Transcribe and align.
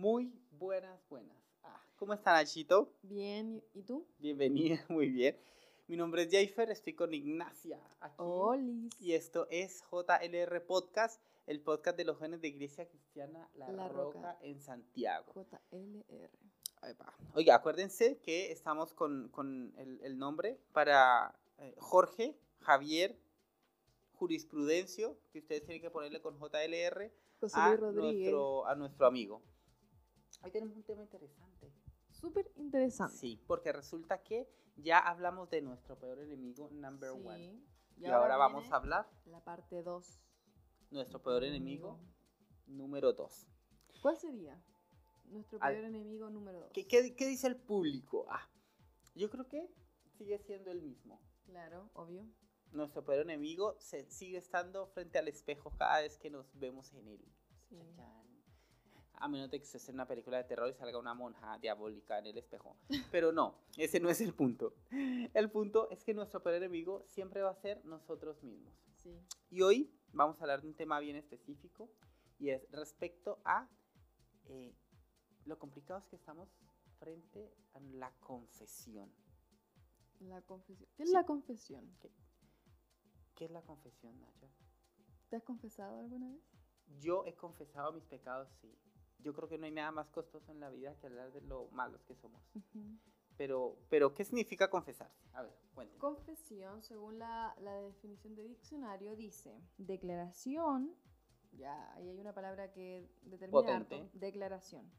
Muy 0.00 0.32
buenas, 0.52 1.06
buenas. 1.10 1.36
Ah, 1.62 1.78
¿Cómo 1.96 2.14
está 2.14 2.32
Nachito? 2.32 2.90
Bien, 3.02 3.62
¿y 3.74 3.82
tú? 3.82 4.06
Bienvenida, 4.18 4.82
muy 4.88 5.10
bien. 5.10 5.36
Mi 5.88 5.96
nombre 5.98 6.22
es 6.22 6.30
Jaifer, 6.32 6.70
estoy 6.70 6.94
con 6.94 7.12
Ignacia 7.12 7.78
aquí. 8.00 8.14
Olis. 8.16 8.98
Y 8.98 9.12
esto 9.12 9.46
es 9.50 9.84
JLR 9.92 10.64
Podcast, 10.64 11.20
el 11.46 11.60
podcast 11.60 11.98
de 11.98 12.06
los 12.06 12.16
jóvenes 12.16 12.40
de 12.40 12.48
Iglesia 12.48 12.88
Cristiana 12.88 13.46
La, 13.52 13.70
La 13.72 13.88
Roca. 13.88 14.18
Roca. 14.20 14.38
en 14.40 14.58
Santiago. 14.62 15.34
JLR. 15.34 16.30
Epa. 16.82 17.14
Oiga, 17.34 17.56
acuérdense 17.56 18.16
que 18.20 18.52
estamos 18.52 18.94
con, 18.94 19.28
con 19.28 19.74
el, 19.76 20.00
el 20.02 20.16
nombre 20.18 20.58
para 20.72 21.38
eh, 21.58 21.74
Jorge, 21.76 22.38
Javier, 22.60 23.18
Jurisprudencio, 24.14 25.18
que 25.30 25.40
ustedes 25.40 25.62
tienen 25.66 25.82
que 25.82 25.90
ponerle 25.90 26.22
con 26.22 26.38
JLR 26.38 27.12
José 27.38 27.60
a 27.60 27.76
Rodríguez. 27.76 28.14
nuestro, 28.14 28.66
a 28.66 28.74
nuestro 28.76 29.06
amigo. 29.06 29.42
Hoy 30.42 30.50
tenemos 30.50 30.76
un 30.76 30.82
tema 30.82 31.02
interesante. 31.02 31.72
Súper 32.10 32.50
interesante. 32.56 33.16
Sí, 33.16 33.40
porque 33.46 33.72
resulta 33.72 34.22
que 34.22 34.48
ya 34.76 34.98
hablamos 34.98 35.50
de 35.50 35.62
nuestro 35.62 35.98
peor 35.98 36.18
enemigo, 36.20 36.68
number 36.72 37.12
Sí. 37.12 37.26
one. 37.26 37.60
Y, 37.98 38.06
ahora, 38.06 38.36
vamos 38.36 38.70
a 38.72 38.76
hablar 38.76 39.10
La 39.26 39.40
parte 39.44 39.82
2. 39.82 40.22
nuestro 40.90 41.22
peor 41.22 41.44
enemigo 41.44 41.98
número 42.66 43.12
dos. 43.12 43.46
¿Cuál 44.00 44.16
sería? 44.16 44.58
Nuestro 45.26 45.58
Al- 45.60 45.74
peor 45.74 45.84
enemigo 45.84 46.30
número 46.30 46.60
2. 46.60 46.70
¿Qué, 46.72 46.86
qué, 46.88 47.14
qué 47.14 47.26
dice 47.26 47.46
el 47.46 47.56
público? 47.56 48.26
Ah, 48.30 48.48
yo 49.14 49.28
creo 49.30 49.46
que 49.46 49.70
sigue 50.16 50.38
siendo 50.38 50.70
el 50.70 50.80
mismo. 50.82 51.20
Claro, 51.44 51.90
obvio. 51.94 52.26
Nuestro 52.72 53.04
peor 53.04 53.20
enemigo 53.20 53.76
se, 53.80 54.08
sigue 54.10 54.38
estando 54.38 54.86
frente 54.86 55.18
al 55.18 55.28
espejo 55.28 55.72
cada 55.76 56.00
vez 56.00 56.16
que 56.18 56.30
nos 56.30 56.58
vemos 56.58 56.92
en 56.94 57.06
él. 57.08 57.24
Sí. 57.68 57.76
A 59.20 59.28
menos 59.28 59.50
de 59.50 59.58
que 59.58 59.64
estés 59.64 59.86
en 59.88 59.94
una 59.96 60.06
película 60.06 60.38
de 60.38 60.44
terror 60.44 60.68
y 60.70 60.74
salga 60.74 60.98
una 60.98 61.12
monja 61.14 61.58
diabólica 61.58 62.18
en 62.18 62.26
el 62.26 62.38
espejo. 62.38 62.76
Pero 63.12 63.32
no, 63.32 63.54
ese 63.76 64.00
no 64.00 64.08
es 64.08 64.20
el 64.22 64.32
punto. 64.34 64.74
El 64.90 65.50
punto 65.50 65.90
es 65.90 66.02
que 66.04 66.14
nuestro 66.14 66.42
peor 66.42 66.56
enemigo 66.56 67.02
siempre 67.06 67.42
va 67.42 67.50
a 67.50 67.54
ser 67.54 67.84
nosotros 67.84 68.42
mismos. 68.42 68.74
Sí. 68.96 69.14
Y 69.50 69.60
hoy 69.62 69.94
vamos 70.12 70.38
a 70.40 70.44
hablar 70.44 70.62
de 70.62 70.68
un 70.68 70.74
tema 70.74 70.98
bien 71.00 71.16
específico 71.16 71.90
y 72.38 72.48
es 72.50 72.66
respecto 72.70 73.40
a 73.44 73.68
eh, 74.46 74.74
lo 75.44 75.58
complicados 75.58 76.06
que 76.08 76.16
estamos 76.16 76.48
frente 76.98 77.52
a 77.74 77.80
la 77.80 78.10
confesión. 78.20 79.12
La 80.20 80.40
confesión. 80.42 80.88
¿Qué 80.96 81.02
es 81.02 81.10
Sí. 81.10 81.14
la 81.14 81.24
confesión? 81.24 81.96
¿Qué 83.34 83.44
es 83.44 83.50
la 83.50 83.62
confesión, 83.62 84.18
Nacho? 84.20 84.48
¿Te 85.28 85.36
has 85.36 85.42
confesado 85.42 85.98
alguna 85.98 86.28
vez? 86.30 86.42
Yo 87.00 87.24
he 87.26 87.34
confesado 87.34 87.92
mis 87.92 88.04
pecados, 88.04 88.48
sí. 88.60 88.76
Yo 89.22 89.34
creo 89.34 89.48
que 89.48 89.58
no 89.58 89.66
hay 89.66 89.72
nada 89.72 89.90
más 89.92 90.08
costoso 90.10 90.50
en 90.52 90.60
la 90.60 90.70
vida 90.70 90.94
que 90.98 91.06
hablar 91.06 91.32
de 91.32 91.40
lo 91.42 91.68
malos 91.72 92.02
que 92.04 92.14
somos. 92.14 92.40
Pero, 93.36 93.76
pero 93.88 94.14
¿qué 94.14 94.24
significa 94.24 94.68
confesarse? 94.68 95.18
A 95.32 95.42
ver, 95.42 95.54
cuéntame. 95.74 95.98
Confesión, 95.98 96.82
según 96.82 97.18
la, 97.18 97.54
la 97.60 97.74
definición 97.76 98.34
de 98.34 98.42
diccionario, 98.44 99.16
dice 99.16 99.58
declaración, 99.78 100.94
ya 101.52 101.92
ahí 101.94 102.08
hay 102.08 102.20
una 102.20 102.34
palabra 102.34 102.70
que 102.70 103.08
determina 103.22 103.76
harto, 103.76 103.96
Potente. 103.96 104.18
declaración, 104.18 104.90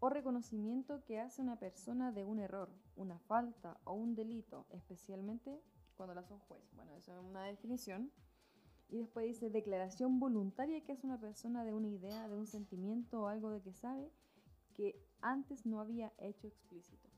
o 0.00 0.08
reconocimiento 0.08 1.04
que 1.04 1.20
hace 1.20 1.40
una 1.40 1.58
persona 1.58 2.10
de 2.10 2.24
un 2.24 2.40
error, 2.40 2.68
una 2.96 3.18
falta 3.20 3.80
o 3.84 3.94
un 3.94 4.14
delito, 4.14 4.66
especialmente 4.70 5.62
cuando 5.96 6.14
la 6.14 6.22
un 6.22 6.40
juez. 6.40 6.62
Bueno, 6.72 6.96
eso 6.96 7.16
es 7.16 7.24
una 7.24 7.44
definición. 7.44 8.10
Y 8.88 8.98
después 8.98 9.26
dice 9.26 9.50
declaración 9.50 10.20
voluntaria 10.20 10.82
que 10.84 10.92
hace 10.92 11.06
una 11.06 11.20
persona 11.20 11.64
de 11.64 11.72
una 11.72 11.88
idea, 11.88 12.28
de 12.28 12.36
un 12.36 12.46
sentimiento 12.46 13.22
o 13.22 13.26
algo 13.28 13.50
de 13.50 13.60
que 13.60 13.72
sabe 13.72 14.10
que 14.74 15.00
antes 15.20 15.64
no 15.66 15.80
había 15.80 16.12
hecho 16.18 16.46
explícito, 16.46 17.08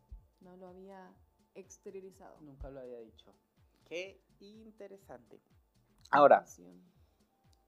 no 0.40 0.56
lo 0.56 0.68
había 0.68 1.12
exteriorizado. 1.54 2.40
Nunca 2.40 2.70
lo 2.70 2.80
había 2.80 3.00
dicho. 3.00 3.34
Qué 3.84 4.20
interesante. 4.40 5.40
Ahora, 6.10 6.44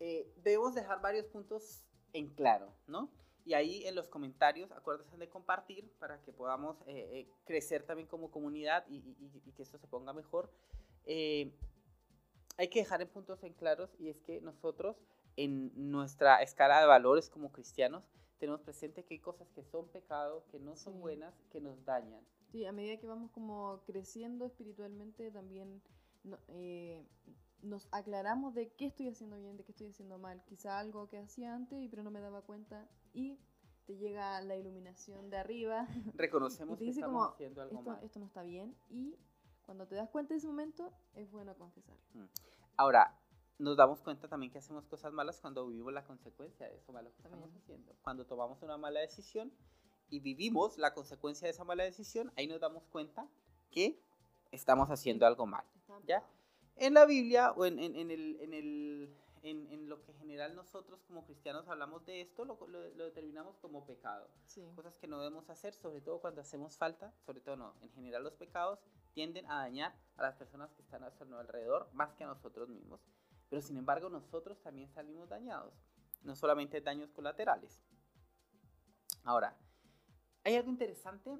eh, 0.00 0.32
debemos 0.42 0.74
dejar 0.74 1.00
varios 1.02 1.26
puntos 1.26 1.84
en 2.12 2.28
claro, 2.34 2.72
¿no? 2.86 3.10
Y 3.44 3.54
ahí 3.54 3.84
en 3.86 3.94
los 3.94 4.08
comentarios, 4.08 4.70
acuérdense 4.72 5.16
de 5.16 5.28
compartir 5.28 5.90
para 5.98 6.20
que 6.22 6.32
podamos 6.32 6.76
eh, 6.86 7.08
eh, 7.20 7.28
crecer 7.44 7.82
también 7.84 8.06
como 8.06 8.30
comunidad 8.30 8.84
y, 8.88 8.96
y- 8.96 9.16
y- 9.20 9.42
y 9.48 9.52
que 9.52 9.62
esto 9.62 9.78
se 9.78 9.86
ponga 9.86 10.12
mejor. 10.12 10.52
Eh, 11.06 11.52
hay 12.58 12.68
que 12.68 12.80
dejar 12.80 13.00
en 13.00 13.08
puntos 13.08 13.42
en 13.44 13.54
claros 13.54 13.90
y 13.98 14.08
es 14.08 14.20
que 14.20 14.40
nosotros 14.40 14.96
en 15.36 15.72
nuestra 15.90 16.42
escala 16.42 16.80
de 16.80 16.86
valores 16.86 17.30
como 17.30 17.52
cristianos 17.52 18.04
tenemos 18.38 18.60
presente 18.60 19.04
que 19.04 19.14
hay 19.14 19.20
cosas 19.20 19.48
que 19.50 19.64
son 19.64 19.88
pecado, 19.88 20.44
que 20.50 20.58
no 20.58 20.76
son 20.76 20.94
Sí. 20.94 20.98
buenas, 21.00 21.34
que 21.50 21.60
nos 21.60 21.84
dañan. 21.84 22.22
Sí, 22.50 22.64
a 22.66 22.72
medida 22.72 22.98
que 22.98 23.06
vamos 23.06 23.30
como 23.30 23.82
creciendo 23.86 24.44
espiritualmente, 24.44 25.30
también 25.30 25.82
no- 26.24 26.38
eh, 26.48 27.04
nos 27.62 27.88
aclaramos 27.90 28.54
de 28.54 28.68
qué 28.70 28.86
estoy 28.86 29.08
haciendo 29.08 29.36
bien, 29.38 29.56
de 29.56 29.64
qué 29.64 29.72
estoy 29.72 29.88
haciendo 29.88 30.18
mal. 30.18 30.42
Quizá 30.44 30.78
algo 30.78 31.08
que 31.08 31.18
hacía 31.18 31.54
antes 31.54 31.80
y 31.80 31.88
pero 31.88 32.02
no 32.02 32.10
me 32.10 32.20
daba 32.20 32.42
cuenta 32.42 32.88
y 33.12 33.38
te 33.86 33.96
llega 33.96 34.40
la 34.42 34.56
iluminación 34.56 35.30
de 35.30 35.36
arriba. 35.38 35.86
Reconocemos 36.14 36.74
Y 36.76 36.78
te 36.78 36.84
que 36.84 36.90
dice 36.90 37.00
estamos 37.00 37.22
como, 37.22 37.34
haciendo 37.34 37.62
algo 37.62 37.78
Esto, 37.78 37.90
mal. 37.90 38.04
esto 38.04 38.18
no 38.20 38.26
está 38.26 38.42
bien 38.42 38.74
y 38.90 39.16
cuando 39.68 39.86
te 39.86 39.96
das 39.96 40.08
cuenta 40.08 40.32
de 40.32 40.38
ese 40.38 40.46
momento 40.46 40.90
es 41.14 41.30
bueno 41.30 41.54
confesar. 41.54 41.94
Ahora, 42.78 43.14
nos 43.58 43.76
damos 43.76 44.00
cuenta 44.00 44.26
también 44.26 44.50
que 44.50 44.56
hacemos 44.56 44.86
cosas 44.86 45.12
malas 45.12 45.40
cuando 45.42 45.66
vivimos 45.66 45.92
la 45.92 46.04
consecuencia 46.06 46.66
de 46.66 46.76
eso 46.78 46.90
malo 46.90 47.10
que 47.10 47.16
estamos 47.18 47.38
También. 47.40 47.62
haciendo. 47.62 47.92
Cuando 48.00 48.24
tomamos 48.24 48.62
una 48.62 48.78
mala 48.78 49.00
decisión 49.00 49.52
y 50.08 50.20
vivimos 50.20 50.78
la 50.78 50.94
consecuencia 50.94 51.44
de 51.44 51.50
esa 51.50 51.64
mala 51.64 51.84
decisión, 51.84 52.32
ahí 52.38 52.46
nos 52.46 52.60
damos 52.60 52.82
cuenta 52.86 53.28
que 53.70 54.00
estamos 54.52 54.88
haciendo 54.88 55.26
algo 55.26 55.44
mal. 55.44 55.66
¿Ya? 56.06 56.24
En 56.76 56.94
la 56.94 57.04
Biblia 57.04 57.52
o 57.52 57.66
en, 57.66 57.78
en- 57.78 57.94
en 57.94 58.10
el, 58.10 58.40
en, 58.40 58.54
el- 58.54 59.14
en- 59.42 59.66
en 59.70 59.88
lo 59.90 60.00
que 60.02 60.12
en 60.12 60.18
general 60.18 60.56
nosotros 60.56 61.02
como 61.06 61.24
cristianos 61.26 61.68
hablamos 61.68 62.06
de 62.06 62.22
esto, 62.22 62.46
lo, 62.46 62.56
lo- 62.68 62.88
lo 62.94 63.04
determinamos 63.04 63.58
como 63.58 63.84
pecado. 63.84 64.30
Sí. 64.46 64.66
Cosas 64.76 64.96
que 64.96 65.08
no 65.08 65.18
debemos 65.18 65.50
hacer, 65.50 65.74
sobre 65.74 66.00
todo 66.00 66.20
cuando 66.22 66.40
hacemos 66.40 66.78
falta, 66.78 67.12
sobre 67.26 67.40
todo 67.42 67.56
no, 67.56 67.74
en 67.82 67.90
general 67.90 68.22
los 68.24 68.32
pecados 68.32 68.78
tienden 69.18 69.50
a 69.50 69.56
dañar 69.56 69.98
a 70.16 70.22
las 70.22 70.36
personas 70.36 70.72
que 70.74 70.82
están 70.82 71.02
a 71.02 71.06
nuestro 71.06 71.36
alrededor 71.40 71.90
más 71.92 72.14
que 72.14 72.22
a 72.22 72.28
nosotros 72.28 72.68
mismos. 72.68 73.00
Pero 73.48 73.60
sin 73.60 73.76
embargo 73.76 74.08
nosotros 74.08 74.62
también 74.62 74.88
salimos 74.90 75.28
dañados, 75.28 75.74
no 76.22 76.36
solamente 76.36 76.80
daños 76.80 77.10
colaterales. 77.10 77.82
Ahora, 79.24 79.58
hay 80.44 80.54
algo 80.54 80.70
interesante 80.70 81.36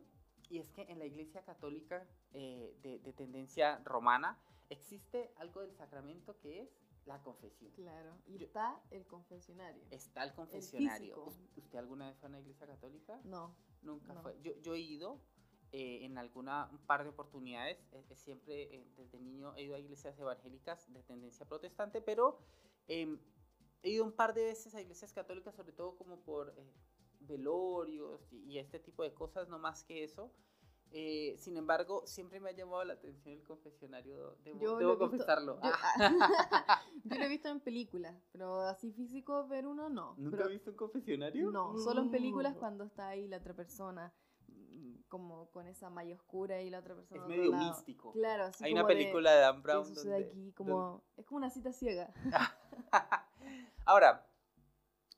y 0.51 0.59
es 0.59 0.71
que 0.73 0.83
en 0.91 0.99
la 0.99 1.05
Iglesia 1.05 1.45
Católica 1.45 2.05
eh, 2.33 2.77
de, 2.83 2.99
de 2.99 3.13
tendencia 3.13 3.79
romana 3.85 4.43
existe 4.71 5.33
algo 5.37 5.61
del 5.61 5.73
sacramento 5.77 6.37
que 6.41 6.63
es 6.63 6.71
la 7.07 7.23
confesión. 7.23 7.71
Claro. 7.75 8.19
Y 8.27 8.39
Yo- 8.39 8.47
está 8.47 8.83
el 8.91 9.07
confesionario. 9.07 9.85
Está 9.91 10.25
el 10.25 10.35
confesionario. 10.35 11.23
¿Us- 11.25 11.39
¿Usted 11.57 11.79
alguna 11.79 12.09
vez 12.09 12.19
fue 12.19 12.27
a 12.27 12.31
una 12.31 12.41
iglesia 12.41 12.67
católica? 12.67 13.21
No. 13.23 13.55
Nunca 13.83 14.15
No. 14.15 14.23
fue. 14.23 14.37
Yo, 14.43 14.53
yo 14.63 14.75
he 14.75 14.81
ido 14.81 15.21
eh, 15.73 16.05
en 16.05 16.17
alguna 16.19 16.69
un 16.73 16.79
par 16.79 17.03
de 17.05 17.11
oportunidades. 17.11 17.79
eh, 17.93 18.05
eh, 18.11 18.17
siempre 18.17 18.63
eh, 18.75 18.87
desde 18.97 19.19
niño 19.21 19.55
he 19.57 19.63
ido 19.65 19.75
a 19.75 19.79
iglesias 19.79 20.19
evangélicas 20.19 20.93
de 20.93 21.03
tendencia 21.03 21.47
protestante, 21.47 22.01
pero 22.01 22.39
em, 22.89 23.19
he 23.83 23.91
ido 23.91 24.05
un 24.05 24.13
par 24.13 24.35
de 24.35 24.45
veces 24.45 24.75
a 24.75 24.81
iglesias 24.81 25.13
católicas, 25.13 25.55
sobre 25.55 25.73
todo 25.73 25.97
como 25.97 26.21
por 26.21 26.55
eh, 26.57 26.73
velorios 27.21 28.33
y, 28.33 28.45
y 28.53 28.59
este 28.59 28.79
tipo 28.79 29.03
de 29.03 29.13
cosas, 29.13 29.49
no 29.49 29.59
más 29.59 29.85
que 29.85 30.05
eso. 30.05 30.31
Eh, 30.91 31.35
sin 31.37 31.59
embargo, 31.59 32.07
siempre 32.07 32.41
me 32.41 32.49
ha 32.49 32.53
llamado 32.53 32.83
la 32.83 32.95
atención 32.95 33.35
el 33.35 33.43
confesionario, 33.45 34.37
debo, 34.43 34.59
Yo 34.59 34.79
debo 34.79 34.81
lo 34.81 34.81
he 34.81 34.93
visto- 34.95 34.99
confesarlo. 35.11 35.55
Yo, 35.63 35.71
Ah, 35.71 36.81
yo 37.05 37.17
lo 37.19 37.25
he 37.25 37.29
visto 37.29 37.49
en 37.49 37.61
películas, 37.61 38.17
pero 38.33 38.61
así 38.63 38.91
físico 38.93 39.47
ver 39.49 39.67
uno 39.67 39.91
no. 39.91 40.15
¿Nunca 40.17 40.39
Pero- 40.39 40.45
has 40.49 40.51
visto 40.53 40.71
un 40.71 40.77
confesionario? 40.79 41.51
No, 41.51 41.77
solo 41.77 42.01
en 42.01 42.11
películas 42.11 42.57
cuando 42.57 42.85
está 42.85 43.09
ahí 43.09 43.29
la 43.29 43.37
otra 43.37 43.53
persona, 43.55 44.15
como 45.09 45.51
con 45.51 45.67
esa 45.67 45.91
malla 45.91 46.15
oscura 46.15 46.61
y 46.63 46.71
la 46.71 46.79
otra 46.81 46.95
persona. 46.95 47.19
Es 47.21 47.25
otro 47.25 47.37
medio 47.37 47.51
lado. 47.53 47.65
místico. 47.69 48.13
Claro, 48.13 48.45
así 48.45 48.65
Hay 48.65 48.73
una 48.73 48.83
como 48.83 48.89
de, 48.89 48.95
película 48.97 49.33
de 49.33 49.41
Dan 49.41 49.57
¿qué 49.57 49.63
Brown 49.63 49.95
donde, 49.95 50.17
aquí? 50.17 50.53
Como, 50.53 51.05
Es 51.17 51.27
como 51.27 51.37
una 51.39 51.51
cita 51.51 51.73
ciega. 51.73 52.13
Ahora, 53.85 54.27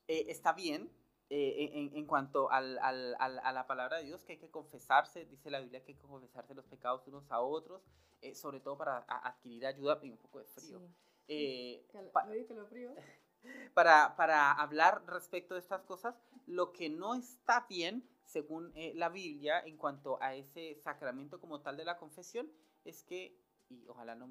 eh, 0.07 0.25
está 0.29 0.53
bien 0.53 0.91
eh, 1.29 1.69
en, 1.73 1.95
en 1.95 2.05
cuanto 2.05 2.51
al- 2.51 2.77
al- 2.79 3.15
al- 3.19 3.39
a 3.39 3.51
la 3.53 3.67
palabra 3.67 3.97
de 3.97 4.03
Dios 4.05 4.23
que 4.23 4.33
hay 4.33 4.39
que 4.39 4.49
confesarse, 4.49 5.25
dice 5.25 5.49
la 5.49 5.59
Biblia 5.59 5.83
que 5.83 5.93
hay 5.93 5.97
que 5.97 6.07
confesarse 6.07 6.53
los 6.53 6.65
pecados 6.65 7.07
unos 7.07 7.29
a 7.31 7.39
otros, 7.41 7.81
eh, 8.21 8.35
sobre 8.35 8.59
todo 8.59 8.77
para 8.77 8.97
a- 9.07 9.27
adquirir 9.29 9.65
ayuda 9.65 9.99
y 10.03 10.09
un 10.09 10.17
poco 10.17 10.39
de 10.39 10.45
frío. 10.45 10.79
Sí. 10.79 10.85
Eh, 11.27 11.85
Cal- 11.91 12.09
pa- 12.11 12.25
dio 12.27 12.45
calofrío. 12.47 12.93
para, 13.73 14.15
para 14.15 14.51
hablar 14.51 15.03
respecto 15.07 15.53
de 15.55 15.61
estas 15.61 15.81
cosas, 15.83 16.15
lo 16.47 16.71
que 16.73 16.89
no 16.89 17.15
está 17.15 17.65
bien, 17.69 18.07
según 18.25 18.71
eh, 18.75 18.93
la 18.95 19.09
Biblia, 19.09 19.61
en 19.65 19.77
cuanto 19.77 20.21
a 20.21 20.35
ese 20.35 20.75
sacramento 20.75 21.39
como 21.39 21.61
tal 21.61 21.77
de 21.77 21.85
la 21.85 21.97
confesión, 21.97 22.51
es 22.85 23.03
que, 23.03 23.37
y 23.69 23.85
ojalá 23.87 24.15
no, 24.15 24.27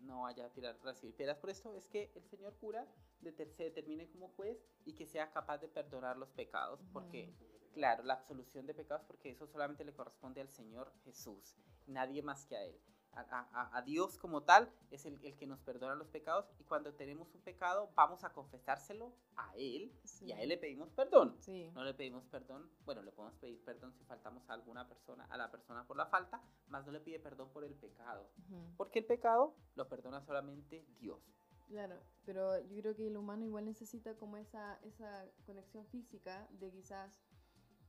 no 0.00 0.22
vaya 0.22 0.46
a 0.46 0.50
tirar, 0.50 0.78
recibir 0.82 1.14
piedras 1.14 1.38
por 1.38 1.50
esto, 1.50 1.74
es 1.74 1.88
que 1.88 2.12
el 2.14 2.24
señor 2.24 2.56
cura 2.58 2.86
se 3.20 3.64
determine 3.64 4.08
como 4.08 4.28
juez 4.28 4.58
y 4.84 4.94
que 4.94 5.06
sea 5.06 5.30
capaz 5.32 5.58
de 5.58 5.68
perdonar 5.68 6.16
los 6.16 6.30
pecados, 6.30 6.80
porque 6.92 7.34
Claro, 7.78 8.02
la 8.02 8.14
absolución 8.14 8.66
de 8.66 8.74
pecados, 8.74 9.04
porque 9.06 9.30
eso 9.30 9.46
solamente 9.46 9.84
le 9.84 9.92
corresponde 9.92 10.40
al 10.40 10.50
Señor 10.50 10.92
Jesús, 11.04 11.54
nadie 11.86 12.22
más 12.22 12.44
que 12.44 12.56
a 12.56 12.64
Él. 12.64 12.80
A, 13.12 13.82
Dios 13.82 14.16
como 14.18 14.42
tal 14.42 14.70
es 14.90 15.04
el, 15.04 15.18
que 15.18 15.46
nos 15.46 15.58
perdona 15.60 15.94
los 15.94 16.08
pecados 16.08 16.46
y 16.60 16.64
cuando 16.64 16.94
tenemos 16.94 17.34
un 17.34 17.40
pecado 17.40 17.90
vamos 17.96 18.22
a 18.22 18.32
confesárselo 18.32 19.12
a 19.36 19.52
Él 19.56 19.92
y 20.20 20.32
a 20.32 20.40
Él 20.40 20.50
le 20.50 20.56
pedimos 20.56 20.90
perdón. 20.90 21.36
No 21.74 21.84
le 21.84 21.94
pedimos 21.94 22.24
perdón, 22.26 22.70
bueno, 22.84 23.02
le 23.02 23.10
podemos 23.10 23.36
pedir 23.38 23.60
perdón 23.64 23.92
si 23.94 24.04
faltamos 24.04 24.48
a 24.48 24.52
alguna 24.52 24.86
persona, 24.86 25.26
a 25.30 25.36
la 25.36 25.50
persona 25.50 25.84
por 25.84 25.96
la 25.96 26.06
falta, 26.06 26.40
más 26.68 26.86
no 26.86 26.92
le 26.92 27.00
pide 27.00 27.18
perdón 27.18 27.50
por 27.50 27.64
el 27.64 27.74
pecado, 27.74 28.30
porque 28.76 29.00
el 29.00 29.06
pecado 29.06 29.54
lo 29.74 29.88
perdona 29.88 30.20
solamente 30.22 30.86
Dios. 31.00 31.20
Claro, 31.68 32.00
pero 32.24 32.58
yo 32.60 32.80
creo 32.80 32.96
que 32.96 33.08
el 33.08 33.16
humano 33.16 33.44
igual 33.44 33.66
necesita 33.66 34.14
como 34.14 34.38
esa, 34.38 34.78
esa 34.82 35.26
conexión 35.44 35.86
física 35.86 36.48
de 36.52 36.70
quizás 36.70 37.12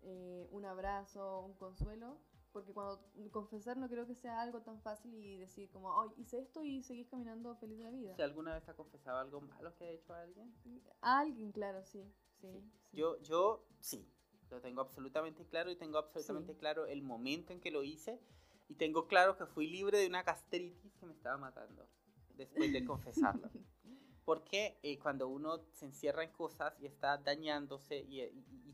eh, 0.01 0.48
un 0.51 0.65
abrazo, 0.65 1.42
un 1.42 1.54
consuelo, 1.54 2.18
porque 2.51 2.74
cuando 2.74 3.00
confesar 3.31 3.78
no 3.78 3.88
creo 3.88 4.06
que 4.07 4.16
sea 4.16 4.42
algo 4.42 4.62
tan 4.62 4.81
fácil 4.81 5.13
y 5.13 5.38
decir 5.38 5.69
como, 5.69 5.90
oh, 5.90 6.13
hice 6.18 6.40
esto 6.40 6.63
y 6.63 6.84
seguís 6.84 7.07
caminando 7.07 7.56
feliz 7.56 7.78
de 7.78 7.84
la 7.84 7.92
vida. 7.92 8.16
¿Si 8.16 8.22
alguna 8.22 8.54
vez 8.54 8.68
ha 8.68 8.75
confesado 8.75 9.19
algo 9.19 9.42
malo 9.42 9.75
que 9.75 9.86
ha 9.86 9.90
hecho 9.92 10.13
a 10.13 10.22
alguien? 10.22 10.54
A 11.01 11.19
alguien, 11.19 11.51
claro, 11.51 11.84
sí. 11.84 12.04
sí, 12.42 12.63
Yo, 12.92 13.19
yo 13.22 13.66
sí, 13.80 14.07
lo 14.50 14.62
tengo 14.62 14.81
absolutamente 14.81 15.46
claro 15.46 15.72
y 15.72 15.75
tengo 15.75 15.98
absolutamente 15.98 16.56
claro 16.56 16.86
el 16.86 17.01
momento 17.01 17.54
en 17.54 17.62
que 17.62 17.72
lo 17.72 17.84
hice 17.84 18.19
y 18.68 18.75
tengo 18.75 19.07
claro 19.07 19.36
que 19.38 19.46
fui 19.46 19.68
libre 19.68 19.98
de 19.98 20.07
una 20.07 20.24
gastritis 20.24 20.94
que 20.96 21.06
me 21.06 21.13
estaba 21.13 21.38
matando 21.38 21.88
después 22.36 22.72
de 22.72 22.86
confesarlo. 22.86 23.50
Porque 24.25 24.78
eh, 24.84 25.00
cuando 25.00 25.28
uno 25.28 25.60
se 25.74 25.86
encierra 25.86 26.24
en 26.24 26.31
cosas 26.31 26.80
y 26.80 26.86
está 26.86 27.18
dañándose 27.18 27.98
y, 27.98 28.22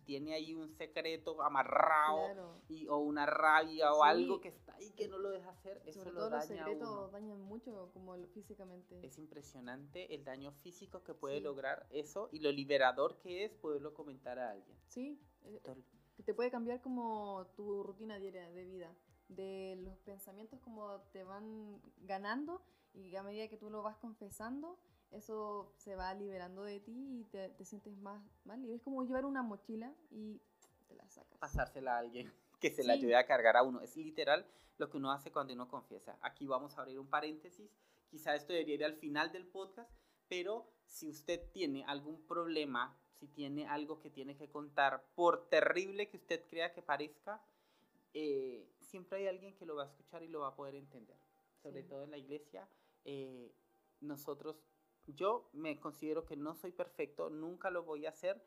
tiene 0.06 0.34
ahí 0.34 0.54
un 0.54 0.69
secreto 0.69 1.42
amarrado 1.42 2.62
y, 2.69 2.88
o 2.88 2.98
una 2.98 3.25
rabia 3.25 3.92
o 3.94 4.04
algo 4.04 4.40
que 4.40 4.50
está 4.50 4.75
ahí 4.75 4.92
que 4.92 5.07
no 5.07 5.18
lo 5.18 5.30
deja 5.30 5.50
hacer, 5.50 5.81
eso 5.86 6.00
Sobre 6.00 6.13
lo 6.13 6.19
todo 6.22 6.30
daña 6.30 6.40
los 6.40 6.48
secretos 6.48 7.12
dañan 7.12 7.42
mucho 7.42 7.90
como 7.94 8.16
físicamente. 8.28 9.06
Es 9.06 9.18
impresionante 9.18 10.13
el 10.13 10.24
daño 10.24 10.52
físico 10.52 11.04
que 11.04 11.13
puede 11.13 11.42
lograr 11.42 11.86
eso 11.90 12.30
y 12.31 12.40
lo 12.40 12.52
liberador 12.52 13.18
que 13.19 13.46
es 13.46 13.54
poderlo 13.54 13.94
comentar 13.94 14.40
a 14.40 14.52
alguien. 14.52 14.78
Sí, 14.88 15.19
eh, 15.44 15.62
te 16.24 16.34
puede 16.34 16.51
cambiar 16.51 16.81
como 16.81 17.48
tu 17.56 17.84
rutina 17.84 18.18
diaria 18.19 18.50
de 18.50 18.66
vida, 18.66 18.96
de 19.28 19.78
los 19.84 19.98
pensamientos 20.00 20.60
como 20.62 21.01
te 21.12 21.24
van 21.24 21.81
ganando 22.01 22.62
y 22.94 23.16
a 23.16 23.24
medida 23.24 23.48
que 23.48 23.58
tú 23.58 23.69
lo 23.69 23.84
vas 23.84 23.98
confesando, 23.98 24.78
eso 25.12 25.74
se 25.78 25.96
va 25.96 26.13
liberando 26.13 26.63
de 26.63 26.80
ti 26.80 27.19
y 27.19 27.24
te, 27.25 27.50
te 27.50 27.66
sientes 27.66 27.98
más, 27.98 28.22
más 28.44 28.60
libre. 28.60 28.75
Es 28.75 28.81
como 28.81 29.04
llevar 29.04 29.25
una 29.25 29.42
mochila 29.42 29.94
y 30.12 30.42
te 30.88 30.96
la 30.96 31.07
sacas. 31.10 31.40
Pasársela 31.40 31.96
a 31.96 32.00
alguien 32.00 32.31
que 32.60 32.72
se 32.72 32.84
la 32.84 32.94
ayude 32.94 33.16
a 33.16 33.25
cargar 33.25 33.57
a 33.57 33.63
uno. 33.63 33.81
Es 33.81 33.96
literal 33.96 34.46
lo 34.78 34.90
que 34.90 34.98
uno 34.98 35.12
hace 35.12 35.31
cuando 35.31 35.54
uno 35.54 35.68
confiesa. 35.68 36.18
Aquí 36.22 36.48
vamos 36.48 36.78
a 36.78 36.81
abrir 36.81 37.00
un 37.00 37.07
paréntesis. 37.07 37.69
Quizá 38.10 38.36
esto 38.36 38.54
debería 38.54 38.75
ir 38.75 38.86
al 38.86 38.96
final 38.96 39.31
del 39.31 39.46
podcast, 39.46 39.90
pero 40.28 40.69
si 40.86 41.10
usted 41.10 41.42
tiene 41.51 41.84
algún 41.86 42.22
problema, 42.25 42.98
si 43.19 43.28
tiene 43.28 43.68
algo 43.68 44.00
que 44.00 44.10
tiene 44.10 44.36
que 44.36 44.50
contar, 44.50 45.04
por 45.16 45.50
terrible 45.50 46.10
que 46.10 46.18
usted 46.18 46.46
crea 46.48 46.74
que 46.74 46.81
parezca, 46.81 47.42
eh, 48.13 48.69
siempre 48.81 49.19
hay 49.19 49.28
alguien 49.28 49.56
que 49.56 49.66
lo 49.66 49.75
va 49.75 49.84
a 49.84 49.88
escuchar 49.88 50.24
y 50.24 50.28
lo 50.28 50.42
va 50.42 50.50
a 50.50 50.56
poder 50.56 50.75
entender. 50.75 51.18
Sobre 51.62 51.84
todo 51.84 52.04
en 52.04 52.12
la 52.12 52.18
iglesia, 52.18 52.68
eh, 53.06 53.51
nosotros 54.01 54.62
yo 55.07 55.50
me 55.54 55.80
considero 55.80 56.25
que 56.25 56.36
no 56.36 56.56
soy 56.56 56.72
perfecto, 56.72 57.30
nunca 57.30 57.69
lo 57.69 57.84
voy 57.84 58.06
a 58.06 58.10
hacer 58.10 58.42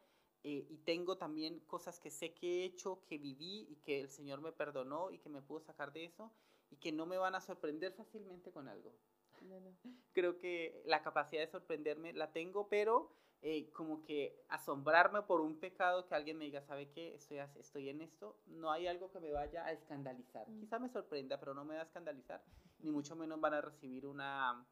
eh, 0.44 0.66
y 0.69 0.78
tengo 0.78 1.16
también 1.16 1.60
cosas 1.60 1.99
que 1.99 2.10
sé 2.10 2.32
que 2.32 2.62
he 2.62 2.64
hecho, 2.64 3.02
que 3.06 3.19
viví 3.19 3.66
y 3.69 3.76
que 3.76 4.00
el 4.00 4.08
Señor 4.08 4.40
me 4.40 4.52
perdonó 4.52 5.10
y 5.10 5.19
que 5.19 5.28
me 5.28 5.43
pudo 5.43 5.60
sacar 5.60 5.93
de 5.93 6.05
eso 6.05 6.32
y 6.70 6.76
que 6.76 6.93
no 6.93 7.06
me 7.06 7.19
van 7.19 7.34
a 7.34 7.40
sorprender 7.40 7.93
fácilmente 7.93 8.52
con 8.52 8.69
algo. 8.69 8.93
Creo 10.12 10.38
que 10.38 10.82
la 10.84 11.02
capacidad 11.02 11.43
de 11.43 11.49
sorprenderme 11.49 12.12
la 12.12 12.32
tengo, 12.32 12.69
pero 12.69 13.11
eh, 13.40 13.70
como 13.72 14.04
que 14.04 14.44
asombrarme 14.49 15.22
por 15.22 15.40
un 15.40 15.58
pecado 15.61 16.06
que 16.06 16.14
alguien 16.14 16.38
me 16.38 16.44
diga, 16.44 16.61
¿sabe 16.62 16.90
qué? 16.90 17.14
Estoy, 17.14 17.38
estoy 17.56 17.88
en 17.88 18.00
esto, 18.00 18.37
no 18.46 18.72
hay 18.72 18.87
algo 18.87 19.11
que 19.11 19.20
me 19.20 19.32
vaya 19.32 19.64
a 19.64 19.72
escandalizar. 19.72 20.49
Mm. 20.49 20.61
Quizá 20.61 20.78
me 20.78 20.88
sorprenda, 20.88 21.38
pero 21.38 21.54
no 21.54 21.64
me 21.64 21.75
va 21.75 21.82
a 21.82 21.84
escandalizar, 21.84 22.43
ni 22.81 22.90
mucho 22.90 23.16
menos 23.16 23.40
van 23.40 23.54
a 23.54 23.61
recibir 23.61 24.06
una... 24.06 24.66